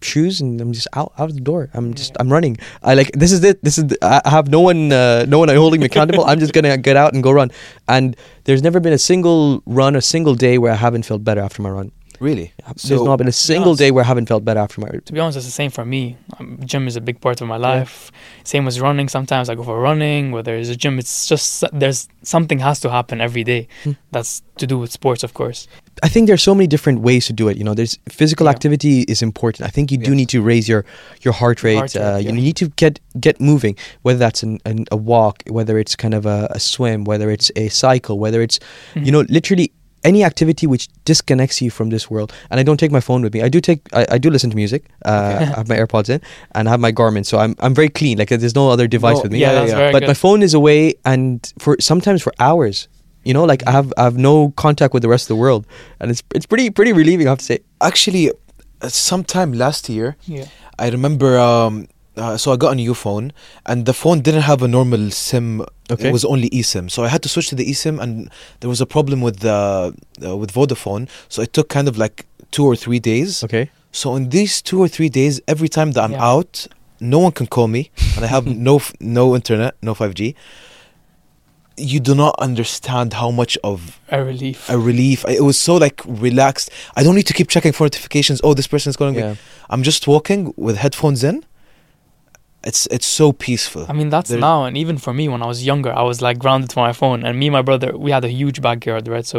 [0.00, 1.68] shoes and I'm just out out of the door.
[1.74, 2.12] I'm just.
[2.20, 2.56] I'm running.
[2.82, 3.56] I like this is it.
[3.64, 6.24] This is the, I I have no one uh, no one holding me accountable.
[6.24, 7.50] I'm just gonna get out and go run.
[7.88, 11.40] And there's never been a single run, a single day where I haven't felt better
[11.40, 11.90] after my run.
[12.20, 12.52] Really?
[12.84, 14.88] there's not been a single honest- day where I haven't felt better after my.
[14.88, 16.16] To be honest, it's the same for me.
[16.38, 18.10] Um, gym is a big part of my life.
[18.44, 19.08] Same as running.
[19.08, 20.32] Sometimes I go for running.
[20.32, 23.68] Whether it's a gym, it's just there's something has to happen every day.
[23.84, 23.92] Hmm.
[24.10, 25.68] That's to do with sports, of course.
[26.02, 27.56] I think there's so many different ways to do it.
[27.56, 28.50] You know, there's physical Yeah.
[28.52, 29.66] activity is important.
[29.68, 30.84] I think you do need to raise your
[31.22, 31.76] your heart rate.
[31.76, 32.30] Heart rate, uh, yeah.
[32.30, 33.76] You need to get get moving.
[34.02, 37.50] Whether that's an, an, a walk, whether it's kind of a, a swim, whether it's
[37.56, 38.58] a cycle, whether it's
[38.94, 39.06] Mhm.
[39.06, 39.70] you know literally
[40.04, 42.32] any activity which disconnects you from this world.
[42.50, 43.42] And I don't take my phone with me.
[43.42, 44.84] I do take I, I do listen to music.
[45.04, 46.20] Uh, I have my AirPods in
[46.52, 48.18] and I have my Garmin, so I'm I'm very clean.
[48.18, 49.38] Like there's no other device No, with me.
[49.40, 49.76] yeah, yeah, that's yeah.
[49.78, 50.08] very but good.
[50.08, 52.88] my phone is away, and for sometimes for hours.
[53.24, 55.66] You know, like I have I have no contact with the rest of the world,
[56.00, 57.26] and it's it's pretty pretty relieving.
[57.26, 57.58] I have to say.
[57.80, 60.46] Actually, uh, sometime last year, yeah.
[60.78, 61.38] I remember.
[61.38, 63.32] Um, uh, so I got a new phone,
[63.66, 65.62] and the phone didn't have a normal SIM.
[65.90, 66.08] Okay.
[66.08, 66.90] It was only eSIM.
[66.90, 69.94] So I had to switch to the eSIM, and there was a problem with the
[70.26, 71.08] uh, with Vodafone.
[71.28, 73.42] So it took kind of like two or three days.
[73.44, 73.70] Okay.
[73.92, 76.24] So in these two or three days, every time that I'm Yeah.
[76.32, 76.66] out,
[77.00, 80.34] no one can call me, and I have no f- no internet, no five G.
[81.76, 84.68] You do not understand how much of A relief.
[84.68, 85.24] a relief.
[85.24, 86.70] I- It was so like relaxed.
[86.96, 88.40] I don't need to keep checking for notifications.
[88.42, 89.36] Oh, this person is calling me.
[89.70, 91.44] I'm just walking with headphones in.
[92.70, 93.82] It's it's so peaceful.
[93.88, 96.18] I mean, that's There- now, and even for me, when I was younger, I was
[96.26, 97.20] like grounded to my phone.
[97.26, 99.26] And me and my brother, we had a huge backyard, right?
[99.34, 99.38] So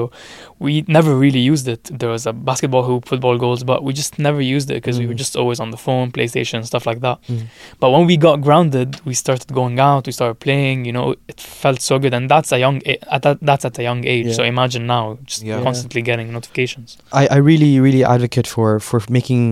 [0.65, 1.84] we never really used it.
[2.00, 5.06] There was a basketball hoop, football goals, but we just never used it because we
[5.10, 5.24] were Mhm.
[5.24, 7.18] just always on the phone, PlayStation, stuff like that.
[7.30, 7.44] Mm.
[7.82, 10.78] But when we got grounded, we started going out, we started playing.
[10.88, 12.78] You know, it felt so good, and that's a young,
[13.15, 14.28] at that, that's at a young age.
[14.28, 14.34] Yeah.
[14.38, 15.62] So imagine now, just Yeah.
[15.68, 16.98] constantly getting notifications.
[17.22, 19.44] I, I really really advocate for for making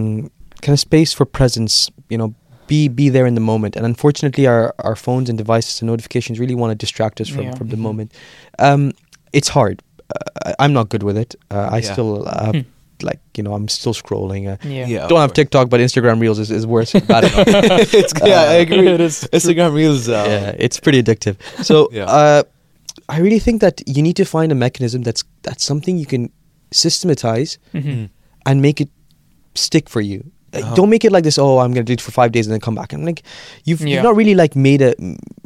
[0.64, 1.74] kind of space for presence.
[2.10, 2.30] You know,
[2.68, 3.76] be be there in the moment.
[3.76, 7.44] And unfortunately, our our phones and devices and notifications really want to distract us from
[7.44, 7.56] Yeah.
[7.56, 7.88] from the Mhm.
[7.88, 8.12] moment.
[8.60, 8.92] Um,
[9.34, 9.82] it's hard.
[10.16, 11.36] Uh, I- I'm not good with it.
[11.52, 11.94] Uh, I Yeah.
[11.94, 12.62] still uh, Hmm.
[13.02, 14.44] like you know I'm still scrolling.
[14.48, 14.88] Uh, Yeah.
[14.88, 15.08] Yeah.
[15.08, 16.92] don't have TikTok, but Instagram Reels is, is worse.
[16.94, 17.48] Bad enough.
[18.02, 18.88] it's, yeah, I Uh, agree.
[18.98, 19.28] it is.
[19.34, 20.08] Instagram Reels.
[20.10, 21.36] Uh, yeah, it's pretty addictive.
[21.64, 22.06] So Yeah.
[22.20, 22.44] uh,
[23.10, 26.30] I really think that you need to find a mechanism that's that's something you can
[26.72, 27.84] systematize Mhm.
[27.84, 28.10] Mm.
[28.46, 28.90] and make it
[29.56, 30.20] stick for you.
[30.64, 30.76] Uh-huh.
[30.76, 31.38] Don't make it like this.
[31.38, 32.94] Oh, I'm gonna do it for five days and then come back.
[32.94, 33.24] I'm like,
[33.66, 33.88] you've, Yeah.
[33.96, 34.94] you've not really like made a,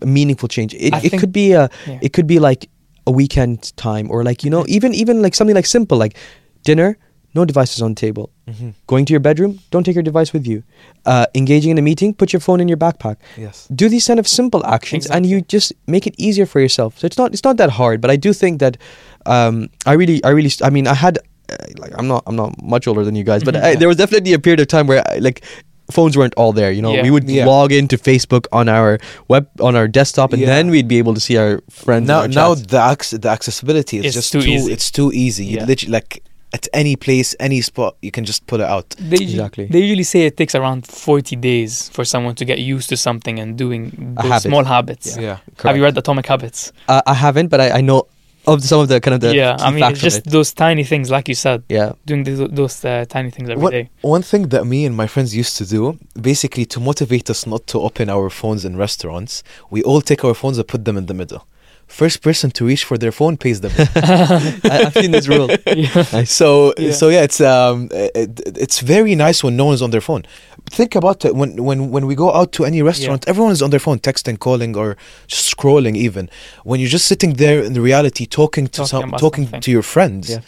[0.01, 0.73] a meaningful change.
[0.75, 1.99] It, I it think- could be a Yeah.
[2.01, 2.69] it could be like
[3.07, 4.67] a weekend time or like you know Mhm.
[4.69, 6.15] even even like something like simple like
[6.63, 6.97] dinner,
[7.33, 8.29] no devices on the table.
[8.47, 10.63] hmm Going to your bedroom, don't take your device with you.
[11.05, 13.15] Uh, engaging in a meeting, put your phone in your backpack.
[13.37, 13.67] Yes.
[13.73, 16.99] Do these kind of simple actions, and you just make it easier for yourself.
[16.99, 18.77] So it's not it's not that hard, but I do think that
[19.25, 21.17] um, I really I really I mean I had
[21.49, 23.55] Uh, like I'm not I'm not much older than you guys, but.
[23.55, 25.43] I, uh, there was definitely a period of time where I, like
[25.91, 26.71] phones weren't all there.
[26.71, 27.03] You know, Yeah.
[27.03, 27.45] we would Yeah.
[27.45, 30.47] log into Facebook on our web on our desktop, and Yeah.
[30.47, 32.07] then we'd be able to see our friends.
[32.07, 34.71] Now, our now the ac- the accessibility is It's just too too, easy.
[34.71, 35.45] It's too easy.
[35.45, 35.65] You Yeah.
[35.65, 36.23] literally like
[36.53, 38.89] at any place, any spot, you can just pull it out.
[38.99, 39.65] They usually, Exactly.
[39.67, 43.39] they usually say it takes around 40 days for someone to get used to something
[43.39, 44.41] and doing those habit.
[44.49, 45.17] small habits.
[45.17, 45.37] Yeah.
[45.63, 46.73] Have you read Atomic Habits?
[46.89, 48.03] Uh, I haven't, but I, I know
[48.47, 50.31] of some of the kind of the yeah, key I mean, it's just it.
[50.31, 51.93] those tiny things, like you said, yeah.
[52.05, 53.89] doing those, those uh, tiny things every day.
[54.01, 57.45] One, one thing that me and my friends used to do, basically to motivate us
[57.45, 60.97] not to open our phones in restaurants, we all take our phones and put them
[60.97, 61.45] in the middle.
[61.87, 63.73] First person to reach for their phone pays them.
[63.95, 65.49] I, I've seen this rule.
[65.67, 66.23] yeah.
[66.23, 66.93] So Yeah.
[66.93, 70.23] so yeah, it's um it, it's very nice when no one's on their phone.
[70.71, 73.69] Think about it when when when we go out to any restaurant, everyone is on
[73.71, 74.95] their phone, texting, calling, or
[75.27, 75.95] just scrolling.
[75.97, 76.29] Even
[76.63, 79.61] when you're just sitting there in the reality, talking to Talking some, talking something.
[79.61, 80.29] to your friends.
[80.29, 80.39] Yeah.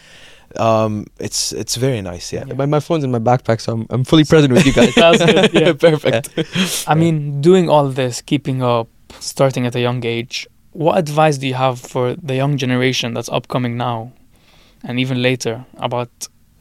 [0.56, 2.32] Um, it's it's very nice.
[2.32, 2.46] Yeah.
[2.48, 2.54] Yeah.
[2.54, 4.94] My, my phone's in my backpack, so I'm, I'm fully present with you guys.
[4.96, 5.74] That's good, yeah.
[5.74, 6.30] Perfect.
[6.88, 8.88] I mean, doing all this, keeping up,
[9.20, 13.30] starting at a young age, what advice do you have for the young generation that's
[13.30, 14.12] upcoming now
[14.84, 16.10] and even later about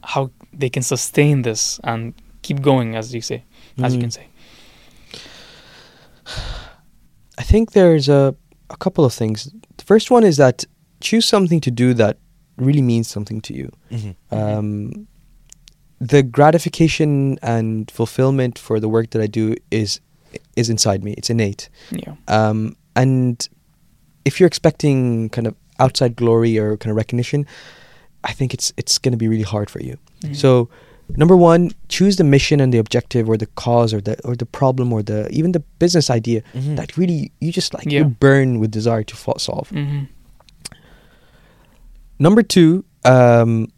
[0.03, 3.45] how they can sustain this and keep going, as you say,
[3.83, 4.27] as you can say?
[7.39, 8.35] I think there's a,
[8.71, 9.51] a couple of things.
[9.77, 10.65] The first one is that
[11.01, 12.19] choose something to do that
[12.57, 13.71] really means something to you.
[13.91, 14.15] Mhm.
[14.31, 15.09] Um,
[16.01, 20.01] the gratification and fulfillment for the work that I do is
[20.57, 21.13] is inside me.
[21.19, 21.69] It's innate.
[21.91, 22.15] Yeah.
[22.29, 23.47] Um, and
[24.25, 27.47] if you're expecting kind of outside glory or kind of recognition,
[28.25, 29.97] I think it's it's going to be really hard for you.
[30.23, 30.37] Mhm.
[30.37, 30.69] So,
[31.17, 34.47] number one, choose the mission and the objective, or the cause, or the or the
[34.47, 36.77] problem, or the even the business idea Mhm.
[36.77, 37.99] that really you just like Yeah.
[38.01, 39.69] you burn with desire to solve.
[39.71, 40.09] Mhm.
[42.19, 43.69] Number two, um,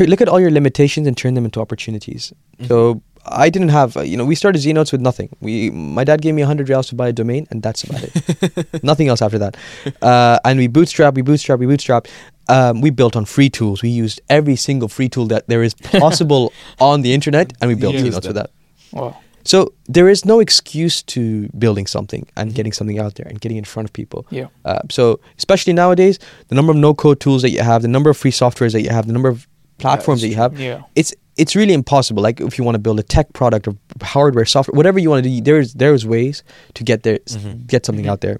[0.00, 2.32] look at all your limitations and turn them into opportunities.
[2.66, 5.28] So I didn't have, uh, you know, we started Znotes with nothing.
[5.40, 8.82] We, my dad gave me hundred riyals to buy a domain, and that's about it.
[8.82, 9.56] nothing else after that.
[10.00, 12.06] Uh, and we bootstrap, we bootstrap, we bootstrap.
[12.48, 13.82] Um, we built on free tools.
[13.82, 17.74] We used every single free tool that there is possible on the internet, and we
[17.74, 17.94] built.
[17.96, 18.50] Znotes with that.
[18.92, 19.16] Wow.
[19.44, 23.56] So there is no excuse to building something and getting something out there and getting
[23.58, 24.26] in front of people.
[24.30, 24.48] Yeah.
[24.64, 28.16] Uh, so especially nowadays, the number of no-code tools that you have, the number of
[28.16, 29.46] free softwares that you have, the number of
[29.78, 30.82] platforms that you have, Yeah.
[30.96, 32.22] it's it's really impossible.
[32.22, 35.24] Like if you want to build a tech product or hardware, software, whatever you want
[35.24, 36.42] to do, there's there's ways
[36.74, 37.66] to get there, Mhm.
[37.68, 38.10] get something Mhm.
[38.10, 38.38] out there.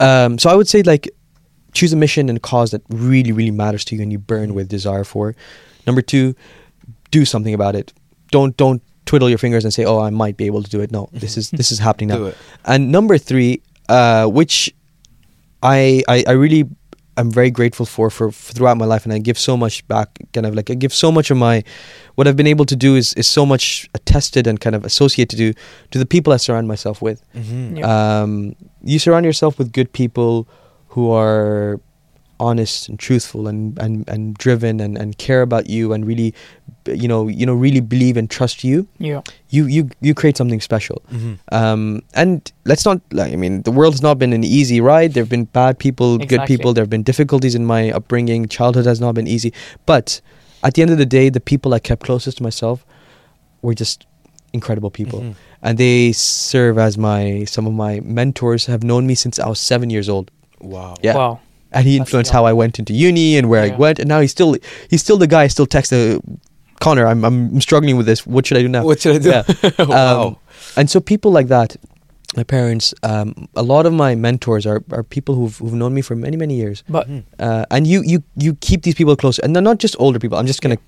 [0.00, 1.08] Um, so I would say like
[1.78, 4.48] choose a mission and a cause that really really matters to you and you burn
[4.56, 5.34] with desire for.
[5.86, 6.34] Number two,
[7.10, 7.92] do something about it.
[8.30, 10.90] Don't don't twiddle your fingers and say, "Oh, I might be able to do it."
[10.90, 12.18] No, this is this is happening now.
[12.18, 12.36] Do it.
[12.64, 14.74] And number three, uh, which
[15.62, 16.64] I, I I really
[17.18, 20.08] am very grateful for, for for throughout my life, and I give so much back.
[20.32, 21.62] Kind of like I give so much of my
[22.16, 25.36] what I've been able to do is is so much attested and kind of associated
[25.38, 25.52] to
[25.90, 27.20] to the people I surround myself with.
[27.34, 27.78] Mhm.
[27.78, 27.86] Yeah.
[28.22, 30.46] Um, you surround yourself with good people
[30.96, 31.78] who are
[32.38, 36.34] honest and truthful and, and, and driven and, and care about you and really
[36.86, 39.22] you know you know really believe and trust you Yeah.
[39.48, 41.38] you you you create something special Mhm.
[41.60, 45.10] um, and let's not like I mean the world has not been an easy ride.
[45.14, 46.70] There have been bad people, good people.
[46.74, 48.48] There have been difficulties in my upbringing.
[48.48, 49.50] Childhood has not been easy.
[49.92, 50.20] But
[50.66, 52.84] at the end of the day, the people I kept closest to myself
[53.62, 54.06] were just
[54.52, 55.34] incredible people, Mhm.
[55.66, 58.66] and they serve as my some of my mentors.
[58.66, 60.26] Have known me since I was seven years old,
[60.66, 60.94] Wow.
[61.02, 61.16] Yeah.
[61.16, 61.40] Wow.
[61.72, 63.74] and he influenced how I went into uni and where Yeah.
[63.74, 63.98] I went.
[63.98, 64.56] And now he's still
[64.90, 65.42] he's still the guy.
[65.44, 66.18] I still text uh,
[66.80, 67.06] Connor.
[67.06, 68.26] I'm I'm struggling with this.
[68.26, 68.84] What should I do now?
[68.84, 69.30] What should I do?
[69.30, 69.44] Yeah.
[69.84, 70.26] wow.
[70.26, 70.36] Um,
[70.76, 71.76] and so people like that,
[72.36, 76.02] my parents, um, a lot of my mentors are, are people who've, who've known me
[76.02, 76.82] for many, many years.
[76.88, 77.22] But Mhm.
[77.38, 79.38] Uh, and you, you, you keep these people close.
[79.42, 80.36] And they're not just older people.
[80.38, 80.82] I'm just going to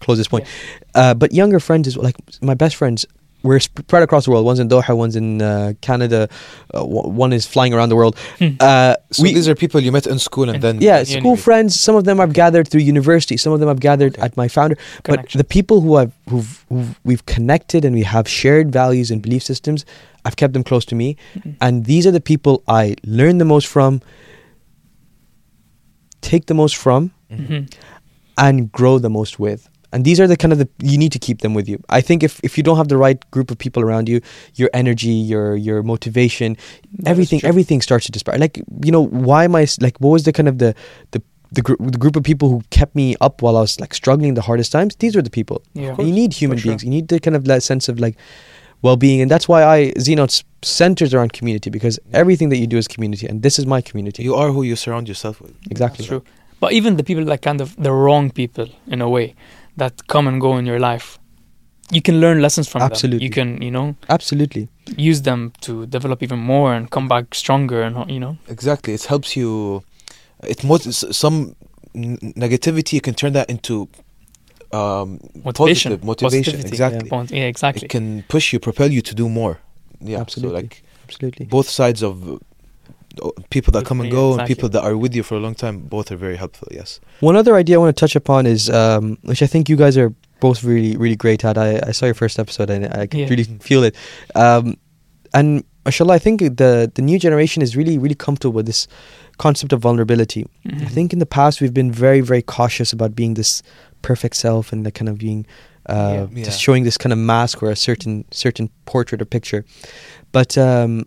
[0.00, 0.46] close this point.
[0.94, 3.06] Uh, but younger friends, is like my best friends,
[3.42, 4.44] we're spread across the world.
[4.46, 6.28] One's in Doha, one's in uh, Canada,
[6.74, 8.16] uh, w- one is flying around the world.
[8.38, 8.50] Hmm.
[8.60, 11.32] Uh, So these are people you met in school and And- then yeah, Yeah, school
[11.32, 11.36] anyway.
[11.48, 11.78] friends.
[11.80, 13.36] Some of them I've gathered through university.
[13.36, 14.22] Some of them I've gathered Okay.
[14.26, 14.76] at my founder.
[15.04, 19.20] But the people who I've who've, who've we've connected and we have shared values and
[19.20, 19.84] belief systems,
[20.24, 21.54] I've kept them close to me, Mhm.
[21.60, 24.00] and these are the people I learn the most from,
[26.20, 27.72] take the most from, Mhm.
[28.38, 29.68] and grow the most with.
[29.92, 31.78] And these are the kind of the you need to keep them with you.
[31.88, 34.20] I think if if you don't have the right group of people around you,
[34.54, 38.40] your energy, your your motivation, That is everything everything starts to disparage.
[38.40, 39.98] Like you know, why am I s- like?
[40.00, 40.74] What was the kind of the
[41.10, 41.20] the
[41.52, 44.34] the, gr- the group of people who kept me up while I was like struggling
[44.34, 44.96] the hardest times?
[44.96, 45.62] These were the people.
[45.74, 45.94] Yeah.
[45.98, 46.70] You need human sure.
[46.70, 46.82] beings.
[46.82, 48.16] You need the kind of that sense of like
[48.82, 52.88] well-being, and that's why I Znotes centers around community because everything that you do is
[52.88, 54.22] community, and this is my community.
[54.22, 55.52] You are who you surround yourself with.
[55.70, 55.98] exactly.
[56.04, 56.22] That's true.
[56.60, 59.34] But even the people like kind of the wrong people in a way
[59.76, 61.18] that come and go in your life,
[61.90, 62.90] you can learn lessons from them.
[62.90, 63.24] Absolutely.
[63.24, 64.68] You can, you know, Absolutely.
[64.96, 68.36] use them to develop even more and come back stronger and you know.
[68.48, 68.94] Exactly.
[68.94, 69.82] It helps you.
[70.42, 71.54] It s- some
[71.94, 72.94] negativity.
[72.94, 73.88] You can turn that into
[74.72, 76.52] um, Motivation, positive motivation.
[76.52, 76.68] positivity.
[76.68, 77.08] Exactly.
[77.10, 77.84] Point- Yeah, exactly.
[77.84, 79.58] It can push you, propel you to do more.
[80.00, 80.20] Yeah.
[80.20, 80.56] Absolutely.
[80.56, 81.46] So like Absolutely.
[81.46, 82.40] both sides of
[83.50, 85.54] people that come and Yeah, go and people that are with you for a long
[85.54, 86.68] time, both are very helpful.
[86.70, 87.00] Yes.
[87.20, 89.96] One other idea I want to touch upon is, um, which I think you guys
[89.96, 91.56] are both really, really great at.
[91.56, 93.28] I, I saw your first episode and I could Yeah.
[93.28, 93.94] really feel it.
[94.34, 94.76] Um,
[95.34, 98.86] and mashallah, I think the the new generation is really, really comfortable with this
[99.38, 100.44] concept of vulnerability.
[100.66, 100.88] I Mhm.
[100.90, 103.62] think in the past we've been very, very cautious about being this
[104.02, 105.46] perfect self and the kind of being
[105.88, 106.26] uh, Yeah.
[106.38, 106.44] Yeah.
[106.44, 109.64] just showing this kind of mask or a certain certain portrait or picture.
[110.32, 111.06] But um,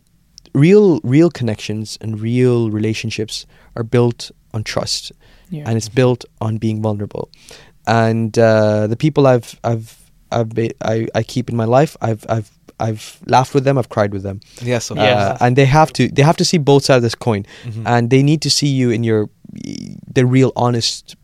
[0.56, 5.12] real, real connections and real relationships are built on trust
[5.50, 5.64] yeah.
[5.68, 7.30] and it's built on being vulnerable.
[7.88, 9.90] And uh, the people I've I've
[10.32, 13.90] I've be, I, I keep in my life, I've I've I've laughed with them, I've
[13.90, 14.92] cried with them, Yes.
[14.92, 15.04] of Yeah.
[15.34, 17.76] uh, and they have to they have to see both sides of this coin, course.
[17.76, 17.84] Mhm.
[17.86, 19.30] and they need to see you in your
[20.16, 21.16] the real honest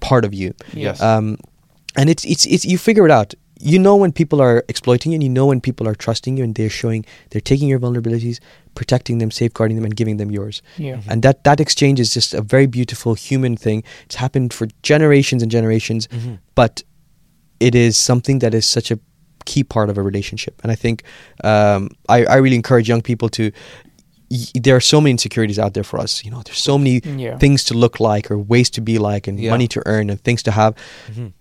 [0.00, 0.52] part of you.
[0.72, 1.00] Yes.
[1.00, 1.36] Um,
[1.96, 3.34] and it's it's it's you figure it out.
[3.58, 6.44] You know when people are exploiting you, and you know when people are trusting you,
[6.44, 8.38] and they're showing they're taking your vulnerabilities,
[8.74, 11.00] protecting them, safeguarding them, and giving them yours yeah.
[11.08, 15.42] and that that exchange is just a very beautiful human thing it's happened for generations
[15.42, 16.38] and generations Mhm.
[16.54, 16.82] but
[17.58, 18.98] it is something that is such a
[19.46, 21.02] key part of a relationship and i think
[21.44, 23.50] um, I, I really encourage young people to
[24.54, 27.38] there are so many insecurities out there for us you know there's so many Yeah.
[27.38, 29.50] things to look like or ways to be like and Yeah.
[29.52, 30.74] money to earn and things to have
[31.10, 31.32] Mhm.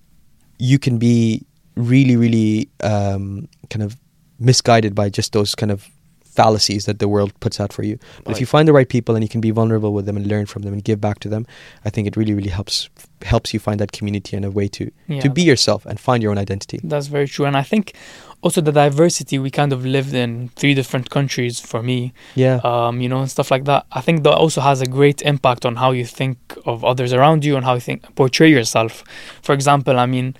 [0.59, 1.41] you can be
[1.75, 3.97] really really um, kind of
[4.39, 5.89] misguided by just those kind of
[6.23, 9.15] fallacies that the world puts out for you but if you find the right people
[9.15, 11.29] and you can be vulnerable with them and learn from them and give back to
[11.29, 11.47] them
[11.85, 12.89] i think it really really helps
[13.21, 15.21] helps you find that community and a way to Yeah.
[15.21, 17.45] to be yourself and find your own identity That's very true.
[17.45, 17.93] And I think
[18.41, 22.99] also the diversity we kind of lived in three different countries for me, yeah um,
[23.01, 23.85] you know, and stuff like that.
[23.93, 27.45] I think that also has a great impact on how you think of others around
[27.45, 29.03] you and how you think portray yourself.
[29.41, 30.35] For example, I mean,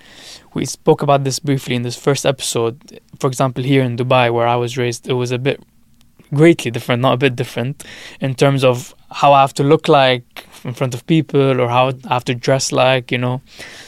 [0.56, 3.00] we spoke about this briefly in this first episode.
[3.20, 5.62] For example, here in Dubai, where I was raised, it was a bit
[6.32, 7.84] greatly different, not a bit different,
[8.20, 11.90] in terms of how I have to look like in front of people or how
[12.10, 13.40] I have to dress like, you know,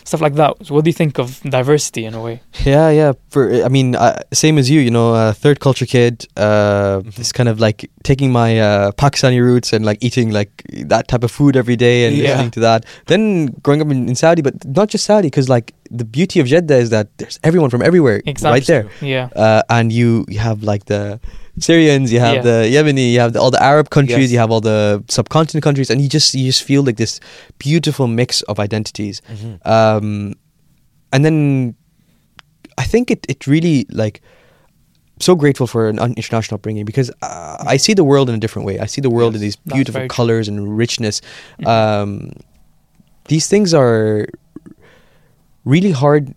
[0.05, 0.55] stuff like that.
[0.65, 2.41] So what do you think of diversity in a way?
[2.65, 6.27] yeah yeah for i mean uh, same as you you know uh, third culture kid
[6.37, 7.15] uh Mhm.
[7.15, 10.51] this kind of like taking my uh pakistani roots and like eating like
[10.93, 12.23] that type of food every day and Yeah.
[12.31, 15.73] listening to that then growing up in, in saudi but not just saudi because like
[15.91, 18.51] the beauty of jeddah is that there's everyone from everywhere Exactly.
[18.59, 19.29] right there Yeah.
[19.37, 21.21] uh, and you, you have like the
[21.61, 22.43] Syrians, you have Yeah.
[22.43, 24.33] the Yemeni, you have the, all the Arab countries, Yes.
[24.33, 27.21] you have all the subcontinent countries, and you just you just feel like this
[27.59, 29.21] beautiful mix of identities.
[29.29, 29.67] Mhm.
[29.67, 30.35] Um,
[31.13, 31.75] and then
[32.77, 34.21] I think it it really like
[35.21, 38.67] so grateful for an international upbringing because uh, I see the world in a different
[38.67, 38.79] way.
[38.79, 40.15] I see the world in these beautiful very true.
[40.17, 41.21] colors and richness.
[41.61, 41.67] Mhm.
[41.67, 42.31] Um,
[43.27, 44.27] these things are
[45.65, 46.35] really hard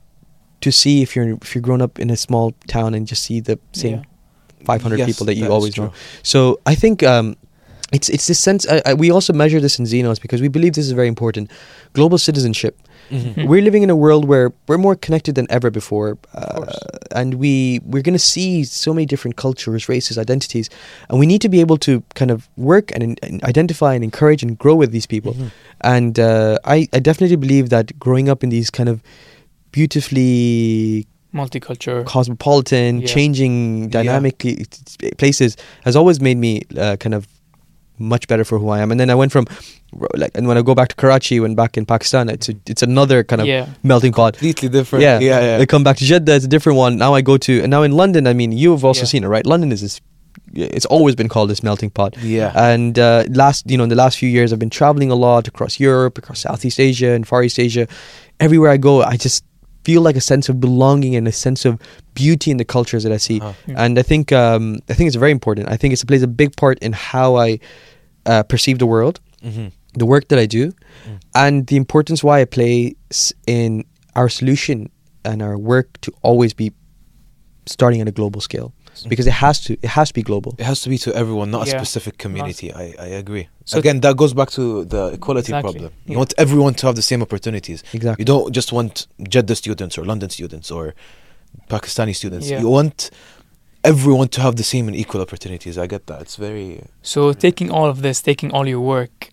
[0.62, 3.40] to see if you're if you're grown up in a small town and just see
[3.40, 4.04] the same Yeah.
[4.65, 5.91] 500 Yes, people that you is always know.
[6.24, 7.36] So I think um,
[7.91, 8.65] it's it's this sense.
[8.69, 11.52] I, I, we also measure this in Znotes because we believe this is very important.
[11.93, 12.76] Global citizenship.
[13.12, 13.34] Mhm.
[13.36, 13.47] Hmm.
[13.50, 16.65] We're living in a world where we're more connected than ever before, uh,
[17.13, 20.69] and we we're going to see so many different cultures, races, identities,
[21.10, 24.41] and we need to be able to kind of work and, and identify and encourage
[24.43, 25.34] and grow with these people.
[25.34, 25.52] Mhm.
[25.82, 29.02] And uh, I I definitely believe that growing up in these kind of
[29.71, 32.06] beautifully Multicultural.
[32.06, 33.08] cosmopolitan, Yeah.
[33.08, 34.66] changing dynamically
[35.18, 37.28] places has always made me uh, kind of
[37.97, 38.91] much better for who I am.
[38.91, 39.45] And then I went from
[40.16, 42.82] like, and when I go back to Karachi, when back in Pakistan, it's a, it's
[42.82, 43.68] another kind of yeah.
[43.84, 44.34] melting pot.
[44.34, 45.03] Completely different.
[45.03, 45.62] Yeah, yeah, yeah.
[45.62, 46.97] I come back to Jeddah, it's a different one.
[46.97, 49.06] Now I go to, and now in London, I mean, you've also Yeah.
[49.08, 49.45] seen it, right?
[49.45, 50.01] London is this.
[50.53, 52.18] It's always been called this melting pot.
[52.22, 52.51] Yeah.
[52.56, 55.47] And uh, last, you know, in the last few years, I've been traveling a lot
[55.47, 57.88] across Europe, across Southeast Asia and Far East Asia.
[58.39, 59.43] Everywhere I go, I just
[59.84, 61.80] feel like a sense of belonging and a sense of
[62.14, 63.40] beauty in the cultures that I see.
[63.40, 63.54] Uh-huh.
[63.68, 63.76] Mm.
[63.78, 65.70] And I think um, I think it's very important.
[65.70, 67.60] I think it plays a big part in how I
[68.26, 69.72] uh, perceive the world, Mhm.
[69.98, 71.20] the work that I do, Mm.
[71.34, 72.96] and the importance why I play
[73.48, 73.84] in
[74.16, 74.90] our solution
[75.26, 76.72] and our work to always be
[77.66, 79.10] starting at a global scale Mm-hmm.
[79.10, 80.56] because it has to it has to be global.
[80.58, 82.74] It has to be to everyone, not a specific community.
[82.74, 83.48] I, I agree.
[83.66, 85.94] So- Again, that goes back to the equality Exactly, problem.
[86.06, 86.18] You yeah.
[86.18, 87.84] want everyone to have the same opportunities.
[87.94, 88.22] Exactly.
[88.22, 90.94] You don't just want Jeddah students or London students or
[91.70, 92.50] Pakistani students.
[92.50, 92.60] Yeah.
[92.60, 93.10] You want
[93.84, 95.78] everyone to have the same and equal opportunities.
[95.78, 96.22] I get that.
[96.22, 96.84] It's very.
[97.02, 99.31] So taking all of this, taking all your work,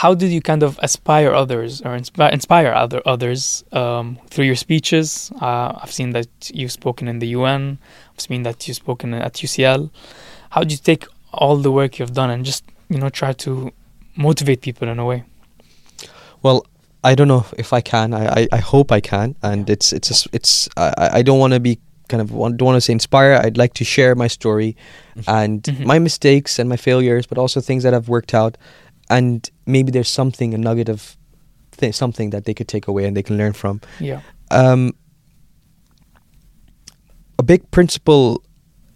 [0.00, 4.56] how did you kind of aspire others or inspire, inspire other others um, through your
[4.56, 5.30] speeches?
[5.40, 7.78] Uh, I've seen that you've spoken in the UN.
[8.12, 9.90] I've seen that you've spoken at UCL.
[10.50, 13.70] How do you take all the work you've done and just you know try to
[14.16, 15.24] motivate people in a way?
[16.42, 16.66] Well,
[17.04, 18.14] I don't know if I can.
[18.14, 21.52] I, I, I hope I can, and it's it's a it's I, I don't want
[21.52, 21.78] to be
[22.08, 23.34] kind of want- don't want to say inspire.
[23.44, 24.76] I'd like to share my story
[25.26, 25.84] and Mhm.
[25.86, 28.56] my mistakes and my failures, but also things that have worked out,
[29.18, 31.16] and maybe there's something a nugget of
[31.78, 33.80] th- something that they could take away and they can learn from.
[34.00, 34.20] Yeah.
[34.50, 34.92] Um,
[37.38, 38.42] a big principle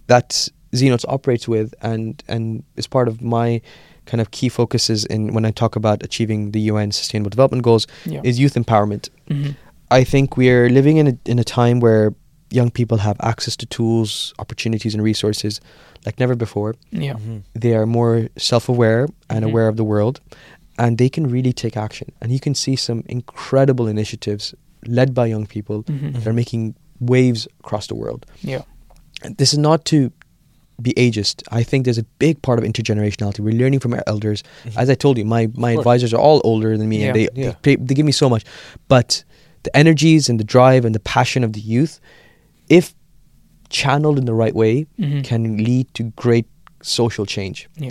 [0.06, 3.60] that Znotes operates with and and is part of my
[4.06, 7.86] kind of key focuses in when I talk about achieving the UN Sustainable Development Goals
[8.04, 8.20] Yeah.
[8.24, 9.08] is youth empowerment.
[9.28, 9.50] hmm
[9.90, 12.12] I think we're living in a in a time where
[12.50, 15.60] young people have access to tools, opportunities, and resources
[16.04, 16.74] like never before.
[16.92, 17.14] Yeah.
[17.14, 17.42] Mhm.
[17.54, 19.48] They are more self-aware and Mhm.
[19.50, 20.20] aware of the world,
[20.78, 22.08] and they can really take action.
[22.20, 24.54] And you can see some incredible initiatives
[24.86, 28.24] led by young people hmm that are making waves across the world.
[28.42, 28.62] Yeah.
[29.22, 30.10] And this is not to
[30.80, 31.42] be ageist.
[31.50, 33.40] I think there's a big part of intergenerationality.
[33.40, 34.42] We're learning from our elders.
[34.66, 34.76] Mhm.
[34.76, 37.06] As I told you, my, my advisors are all older than me, Yeah.
[37.06, 37.54] and they, Yeah.
[37.62, 38.44] they they give me so much.
[38.86, 39.24] But
[39.62, 41.98] the energies and the drive and the passion of the youth,
[42.68, 42.94] if
[43.68, 46.46] channeled in the right way, hmm can lead to great
[46.82, 47.68] social change.
[47.76, 47.90] Yeah.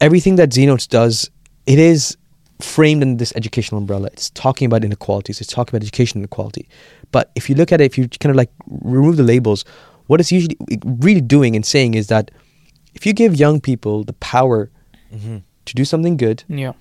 [0.00, 1.30] Everything that Znotes does,
[1.66, 2.16] it is
[2.60, 4.08] framed in this educational umbrella.
[4.12, 5.40] It's talking about inequalities.
[5.40, 6.68] It's talking about education inequality.
[7.12, 9.64] But if you look at it, if you kind of like remove the labels,
[10.08, 12.30] what it's usually really doing and saying is that
[12.94, 14.70] if you give young people the power
[15.14, 15.42] Mhm.
[15.64, 16.72] to do something good Yeah.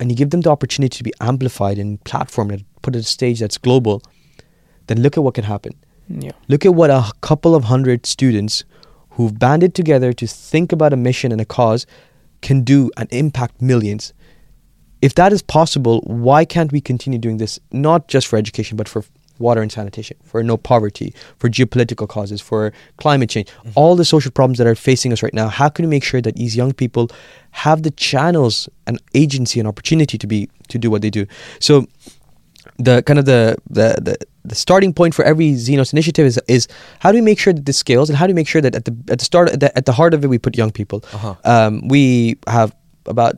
[0.00, 3.04] and you give them the opportunity to be amplified and platformed and put at a
[3.04, 4.02] stage that's global,
[4.88, 5.72] then look at what can happen.
[6.20, 6.32] Yeah.
[6.48, 8.64] Look at what a couple of hundred students
[9.10, 11.86] who've banded together to think about a mission and a cause
[12.40, 14.12] can do and impact millions.
[15.00, 18.88] If that is possible, why can't we continue doing this, not just for education, but
[18.88, 19.04] for
[19.38, 23.70] water and sanitation, for no poverty, for geopolitical causes, for climate change, mm-hmm.
[23.74, 25.48] all the social problems that are facing us right now?
[25.48, 27.10] How can we make sure that these young people
[27.50, 31.26] have the channels and agency and opportunity to be to do what they do?
[31.58, 31.86] So
[32.78, 36.68] the kind of the the, the the starting point for every Znotes initiative is is
[37.00, 38.74] how do we make sure that this scales and how do we make sure that
[38.74, 40.70] at the at the start at the, at the heart of it we put young
[40.72, 41.04] people.
[41.12, 41.34] Uh-huh.
[41.44, 42.74] Um, we have
[43.06, 43.36] about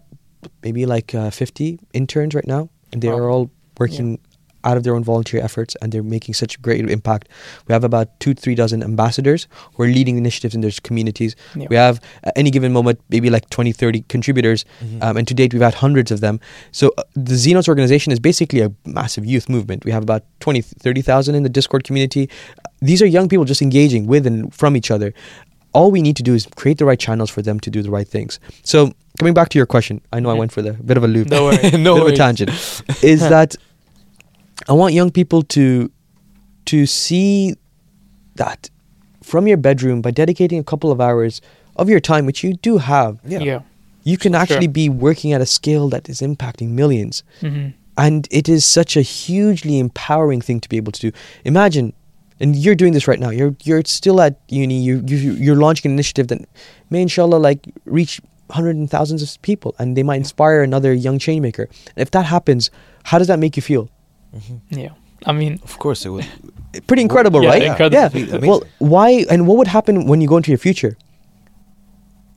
[0.63, 3.19] maybe like uh, 50 interns right now, and they Wow.
[3.19, 4.19] are all working
[4.65, 7.29] out of their own volunteer efforts, and they're making such a great impact.
[7.69, 11.37] We have about two, three dozen ambassadors who are leading initiatives in their communities.
[11.55, 11.67] Yeah.
[11.71, 15.03] We have at any given moment maybe like 20, 30 contributors, Mhm.
[15.03, 16.41] um, and to date we've had hundreds of them.
[16.73, 19.85] So uh, the Znotes organization is basically a massive youth movement.
[19.85, 22.29] We have about 20, 30,000 in the Discord community.
[22.81, 25.13] These are young people just engaging with and from each other.
[25.73, 27.91] All we need to do is create the right channels for them to do the
[27.91, 28.39] right things.
[28.63, 31.09] So coming back to your question, I know I went for the bit of a
[31.09, 31.79] loop, Don't worry.
[31.79, 32.51] no bit of a tangent,
[33.03, 33.57] is that
[34.69, 35.91] I want young people to
[36.67, 37.55] to see
[38.37, 38.71] that
[39.23, 41.41] from your bedroom by dedicating a couple of hours
[41.77, 43.41] of your time, which you do have, Yeah.
[43.41, 43.61] Yeah.
[44.05, 44.41] you can Sure.
[44.43, 47.23] actually be working at a scale that is impacting millions.
[47.41, 51.11] hmm And it is such a hugely empowering thing to be able to do.
[51.45, 51.93] Imagine,
[52.41, 53.31] and you're doing this right now.
[53.31, 54.79] You're you're still at uni.
[54.83, 56.41] You you you're launching an initiative that
[56.91, 61.19] may, inshallah, like reach hundreds and thousands of people, and they might inspire another young
[61.21, 61.69] change maker.
[61.95, 62.71] And if that happens,
[63.05, 63.89] how does that make you feel?
[64.35, 64.61] Mhm.
[64.71, 64.89] Yeah.
[65.27, 66.27] I mean, Of course it would.
[66.87, 67.63] Pretty incredible, Yeah, right?
[67.63, 67.97] incredible.
[67.97, 68.09] Yeah.
[68.13, 68.47] Amazing.
[68.51, 70.97] Well, why and what would happen when you go into your future?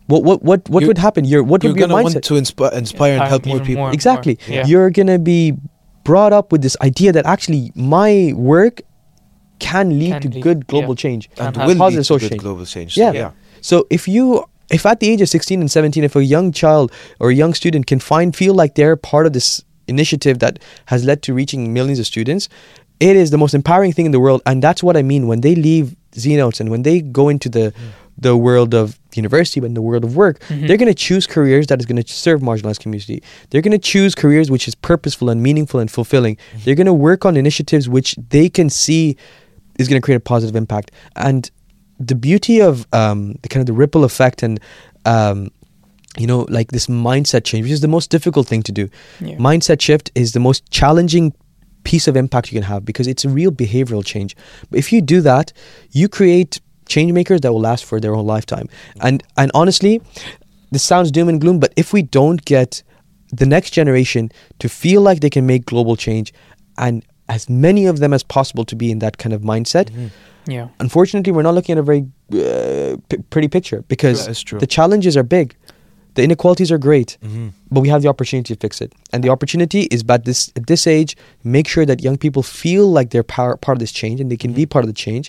[0.07, 1.25] What what what what You're- would happen?
[1.25, 2.13] Your what would be your gonna mindset?
[2.15, 3.83] want to inspire, inspire and help more people.
[3.83, 3.91] more.
[3.93, 4.39] exactly.
[4.47, 4.65] Yeah.
[4.65, 5.53] You're gonna be
[6.05, 8.81] brought up with this idea that actually my work
[9.59, 11.03] can lead Can to lead- good global yeah.
[11.03, 11.29] change.
[11.35, 12.41] Can And have will lead positive to social good change.
[12.41, 12.95] global change.
[12.95, 13.11] Yeah.
[13.11, 13.31] yeah.
[13.59, 16.91] So if you if at the age of 16 and 17 if a young child
[17.19, 21.03] or a young student can find feel like they're part of this initiative that has
[21.05, 22.49] led to reaching millions of students
[22.99, 24.41] it is the most empowering thing in the world.
[24.47, 27.71] And that's what i mean when they leave Znotes and when they go into the
[28.17, 30.65] the world of university but in the world of work Mhm.
[30.67, 33.21] they're going to choose careers that is going to serve marginalized community.
[33.49, 36.37] They're going to choose careers which is purposeful and meaningful and fulfilling.
[36.63, 39.15] They're going to work on initiatives which they can see
[39.77, 40.89] is going to create a positive impact.
[41.15, 41.51] And
[41.99, 44.59] the beauty of um, the kind of the ripple effect and
[45.05, 45.49] um,
[46.17, 48.89] you know like this mindset change which is the most difficult thing to do
[49.21, 49.35] yeah.
[49.37, 51.33] mindset shift is the most challenging
[51.83, 54.35] piece of impact you can have because it's a real behavioral change.
[54.69, 55.53] But if you do that,
[55.91, 56.59] you create
[56.89, 58.67] change makers that will last for their whole lifetime.
[58.99, 60.01] And and honestly,
[60.71, 62.83] this sounds doom and gloom, but if we don't get
[63.31, 66.33] the next generation to feel like they can make global change
[66.77, 70.09] and as many of them as possible to be in that kind of mindset, Mhm.
[70.45, 70.67] Yeah.
[70.79, 72.03] unfortunately, we're not looking at a very
[72.33, 74.59] uh, p- pretty picture because That is true.
[74.59, 75.55] the challenges are big.
[76.17, 77.51] The inequalities are great, Mhm.
[77.73, 78.91] but we have the opportunity to fix it.
[79.13, 81.11] And the opportunity is at this at this age,
[81.43, 84.37] make sure that young people feel like they're par- part of this change and they
[84.45, 84.69] can be Mhm.
[84.73, 85.25] part of the change.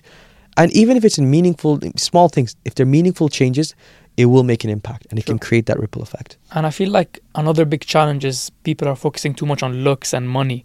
[0.60, 3.74] And even if it's in meaningful, small things, if they're meaningful changes,
[4.16, 6.30] it will make an impact and it can create that ripple effect.
[6.56, 10.12] And I feel like another big challenge is people are focusing too much on looks
[10.16, 10.60] and money,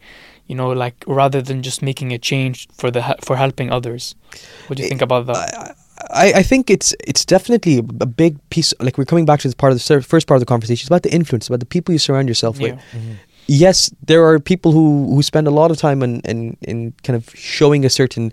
[0.50, 4.16] you know, like rather than just making a change for the he- for helping others.
[4.68, 5.76] What do you Eh, think about that?
[6.10, 8.74] I, I, think it's it's definitely a big piece.
[8.80, 10.84] Like we're coming back to this part of the first part of the conversation.
[10.84, 12.76] It's about the influence, about the people you surround yourself with.
[12.76, 13.00] Yeah.
[13.00, 13.16] Mhm.
[13.48, 17.16] yes, there are people who, who spend a lot of time in, in, in kind
[17.18, 18.32] of showing a certain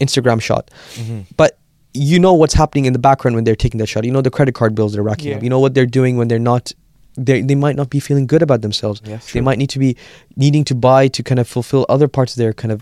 [0.00, 1.24] Instagram shot, Mhm.
[1.36, 1.58] but
[1.94, 4.04] you know what's happening in the background when they're taking that shot.
[4.04, 5.36] You know the credit card bills they're racking Yeah.
[5.36, 5.42] up.
[5.42, 6.72] You know what they're doing when they're not.
[7.16, 9.02] They they might not be feeling good about themselves.
[9.32, 9.96] They might need to be
[10.36, 12.80] needing to buy to kind of fulfill other parts of their kind of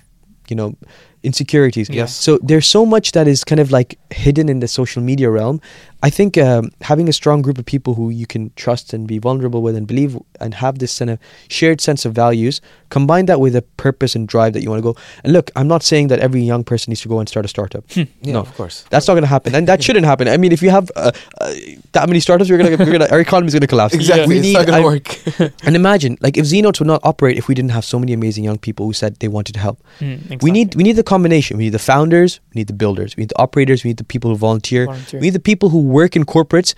[0.48, 0.76] you know
[1.22, 1.88] insecurities.
[1.90, 2.14] Yes.
[2.14, 5.60] So there's so much that is kind of like hidden in the social media realm.
[6.02, 9.18] I think um, having a strong group of people who you can trust and be
[9.18, 11.18] vulnerable with and believe and have this kind of
[11.48, 14.82] shared sense of values, combine that with a purpose and drive that you want to
[14.82, 14.96] go.
[15.24, 17.48] And look, I'm not saying that every young person needs to go and start a
[17.48, 17.84] startup.
[17.94, 18.40] Yeah, No.
[18.40, 18.86] of course.
[18.88, 20.26] That's not going to happen, and that shouldn't happen.
[20.26, 21.52] I mean, if you have uh, uh,
[21.92, 23.92] that many startups, we're gonna, we're gonna our economy is gonna collapse.
[23.92, 24.26] Exactly.
[24.26, 25.06] We it's need, not gonna I- work.
[25.66, 28.42] and imagine, like, if Znotes would not operate if we didn't have so many amazing
[28.44, 29.78] young people who said they wanted to help.
[29.98, 31.52] Mm, We need we need the combination.
[31.58, 34.10] We need the founders, we need the builders, we need the operators, we need the
[34.14, 35.20] people who volunteer, Volunteer.
[35.20, 36.70] we need the people who work in corporates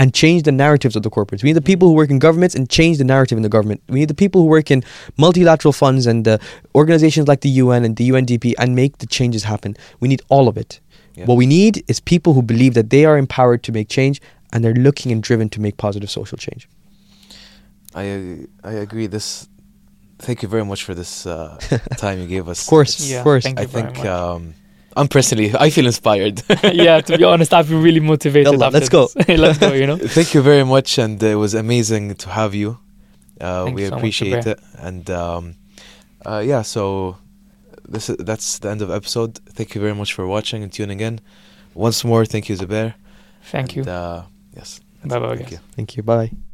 [0.00, 1.42] and change the narratives of the corporates.
[1.44, 3.80] We need the people who work in governments and change the narrative in the government.
[3.94, 4.82] We need the people who work in
[5.24, 6.38] multilateral funds and uh,
[6.74, 9.76] organizations like the UN and the UNDP and make the changes happen.
[10.00, 10.80] We need all of it.
[11.14, 11.26] Yeah.
[11.28, 14.16] What we need is people who believe that they are empowered to make change
[14.52, 16.62] and they're looking and driven to make positive social change.
[17.94, 18.04] I
[18.70, 19.06] I agree.
[19.16, 19.48] This.
[20.18, 21.56] Thank you very much for this uh,
[21.96, 22.62] time you gave us.
[22.62, 23.44] Of course, It's- Yeah, of course.
[23.44, 24.06] thank I you very think much.
[24.06, 24.54] um,
[24.96, 26.42] I'm personally I feel inspired.
[26.72, 28.52] yeah, to be honest, I've been really motivated.
[28.52, 29.08] Yalla, after let's go.
[29.28, 29.72] let's go.
[29.72, 29.96] You know.
[29.98, 32.78] Thank you very much, and it was amazing to have you.
[33.40, 34.52] Uh, Thank we you so appreciate Zubair.
[34.52, 35.56] it, and um,
[36.24, 36.62] uh, yeah.
[36.62, 37.18] So
[37.88, 39.40] this is, that's the end of the episode.
[39.56, 41.20] Thank you very much for watching and tuning in.
[41.74, 42.94] Once more, thank you, Zubair.
[43.50, 43.82] Thank you.
[43.82, 44.22] And, uh,
[44.56, 44.80] yes.
[45.04, 45.52] Bye bye, Thank guys.
[45.52, 45.58] you.
[45.74, 46.02] Thank you.
[46.04, 46.53] Bye.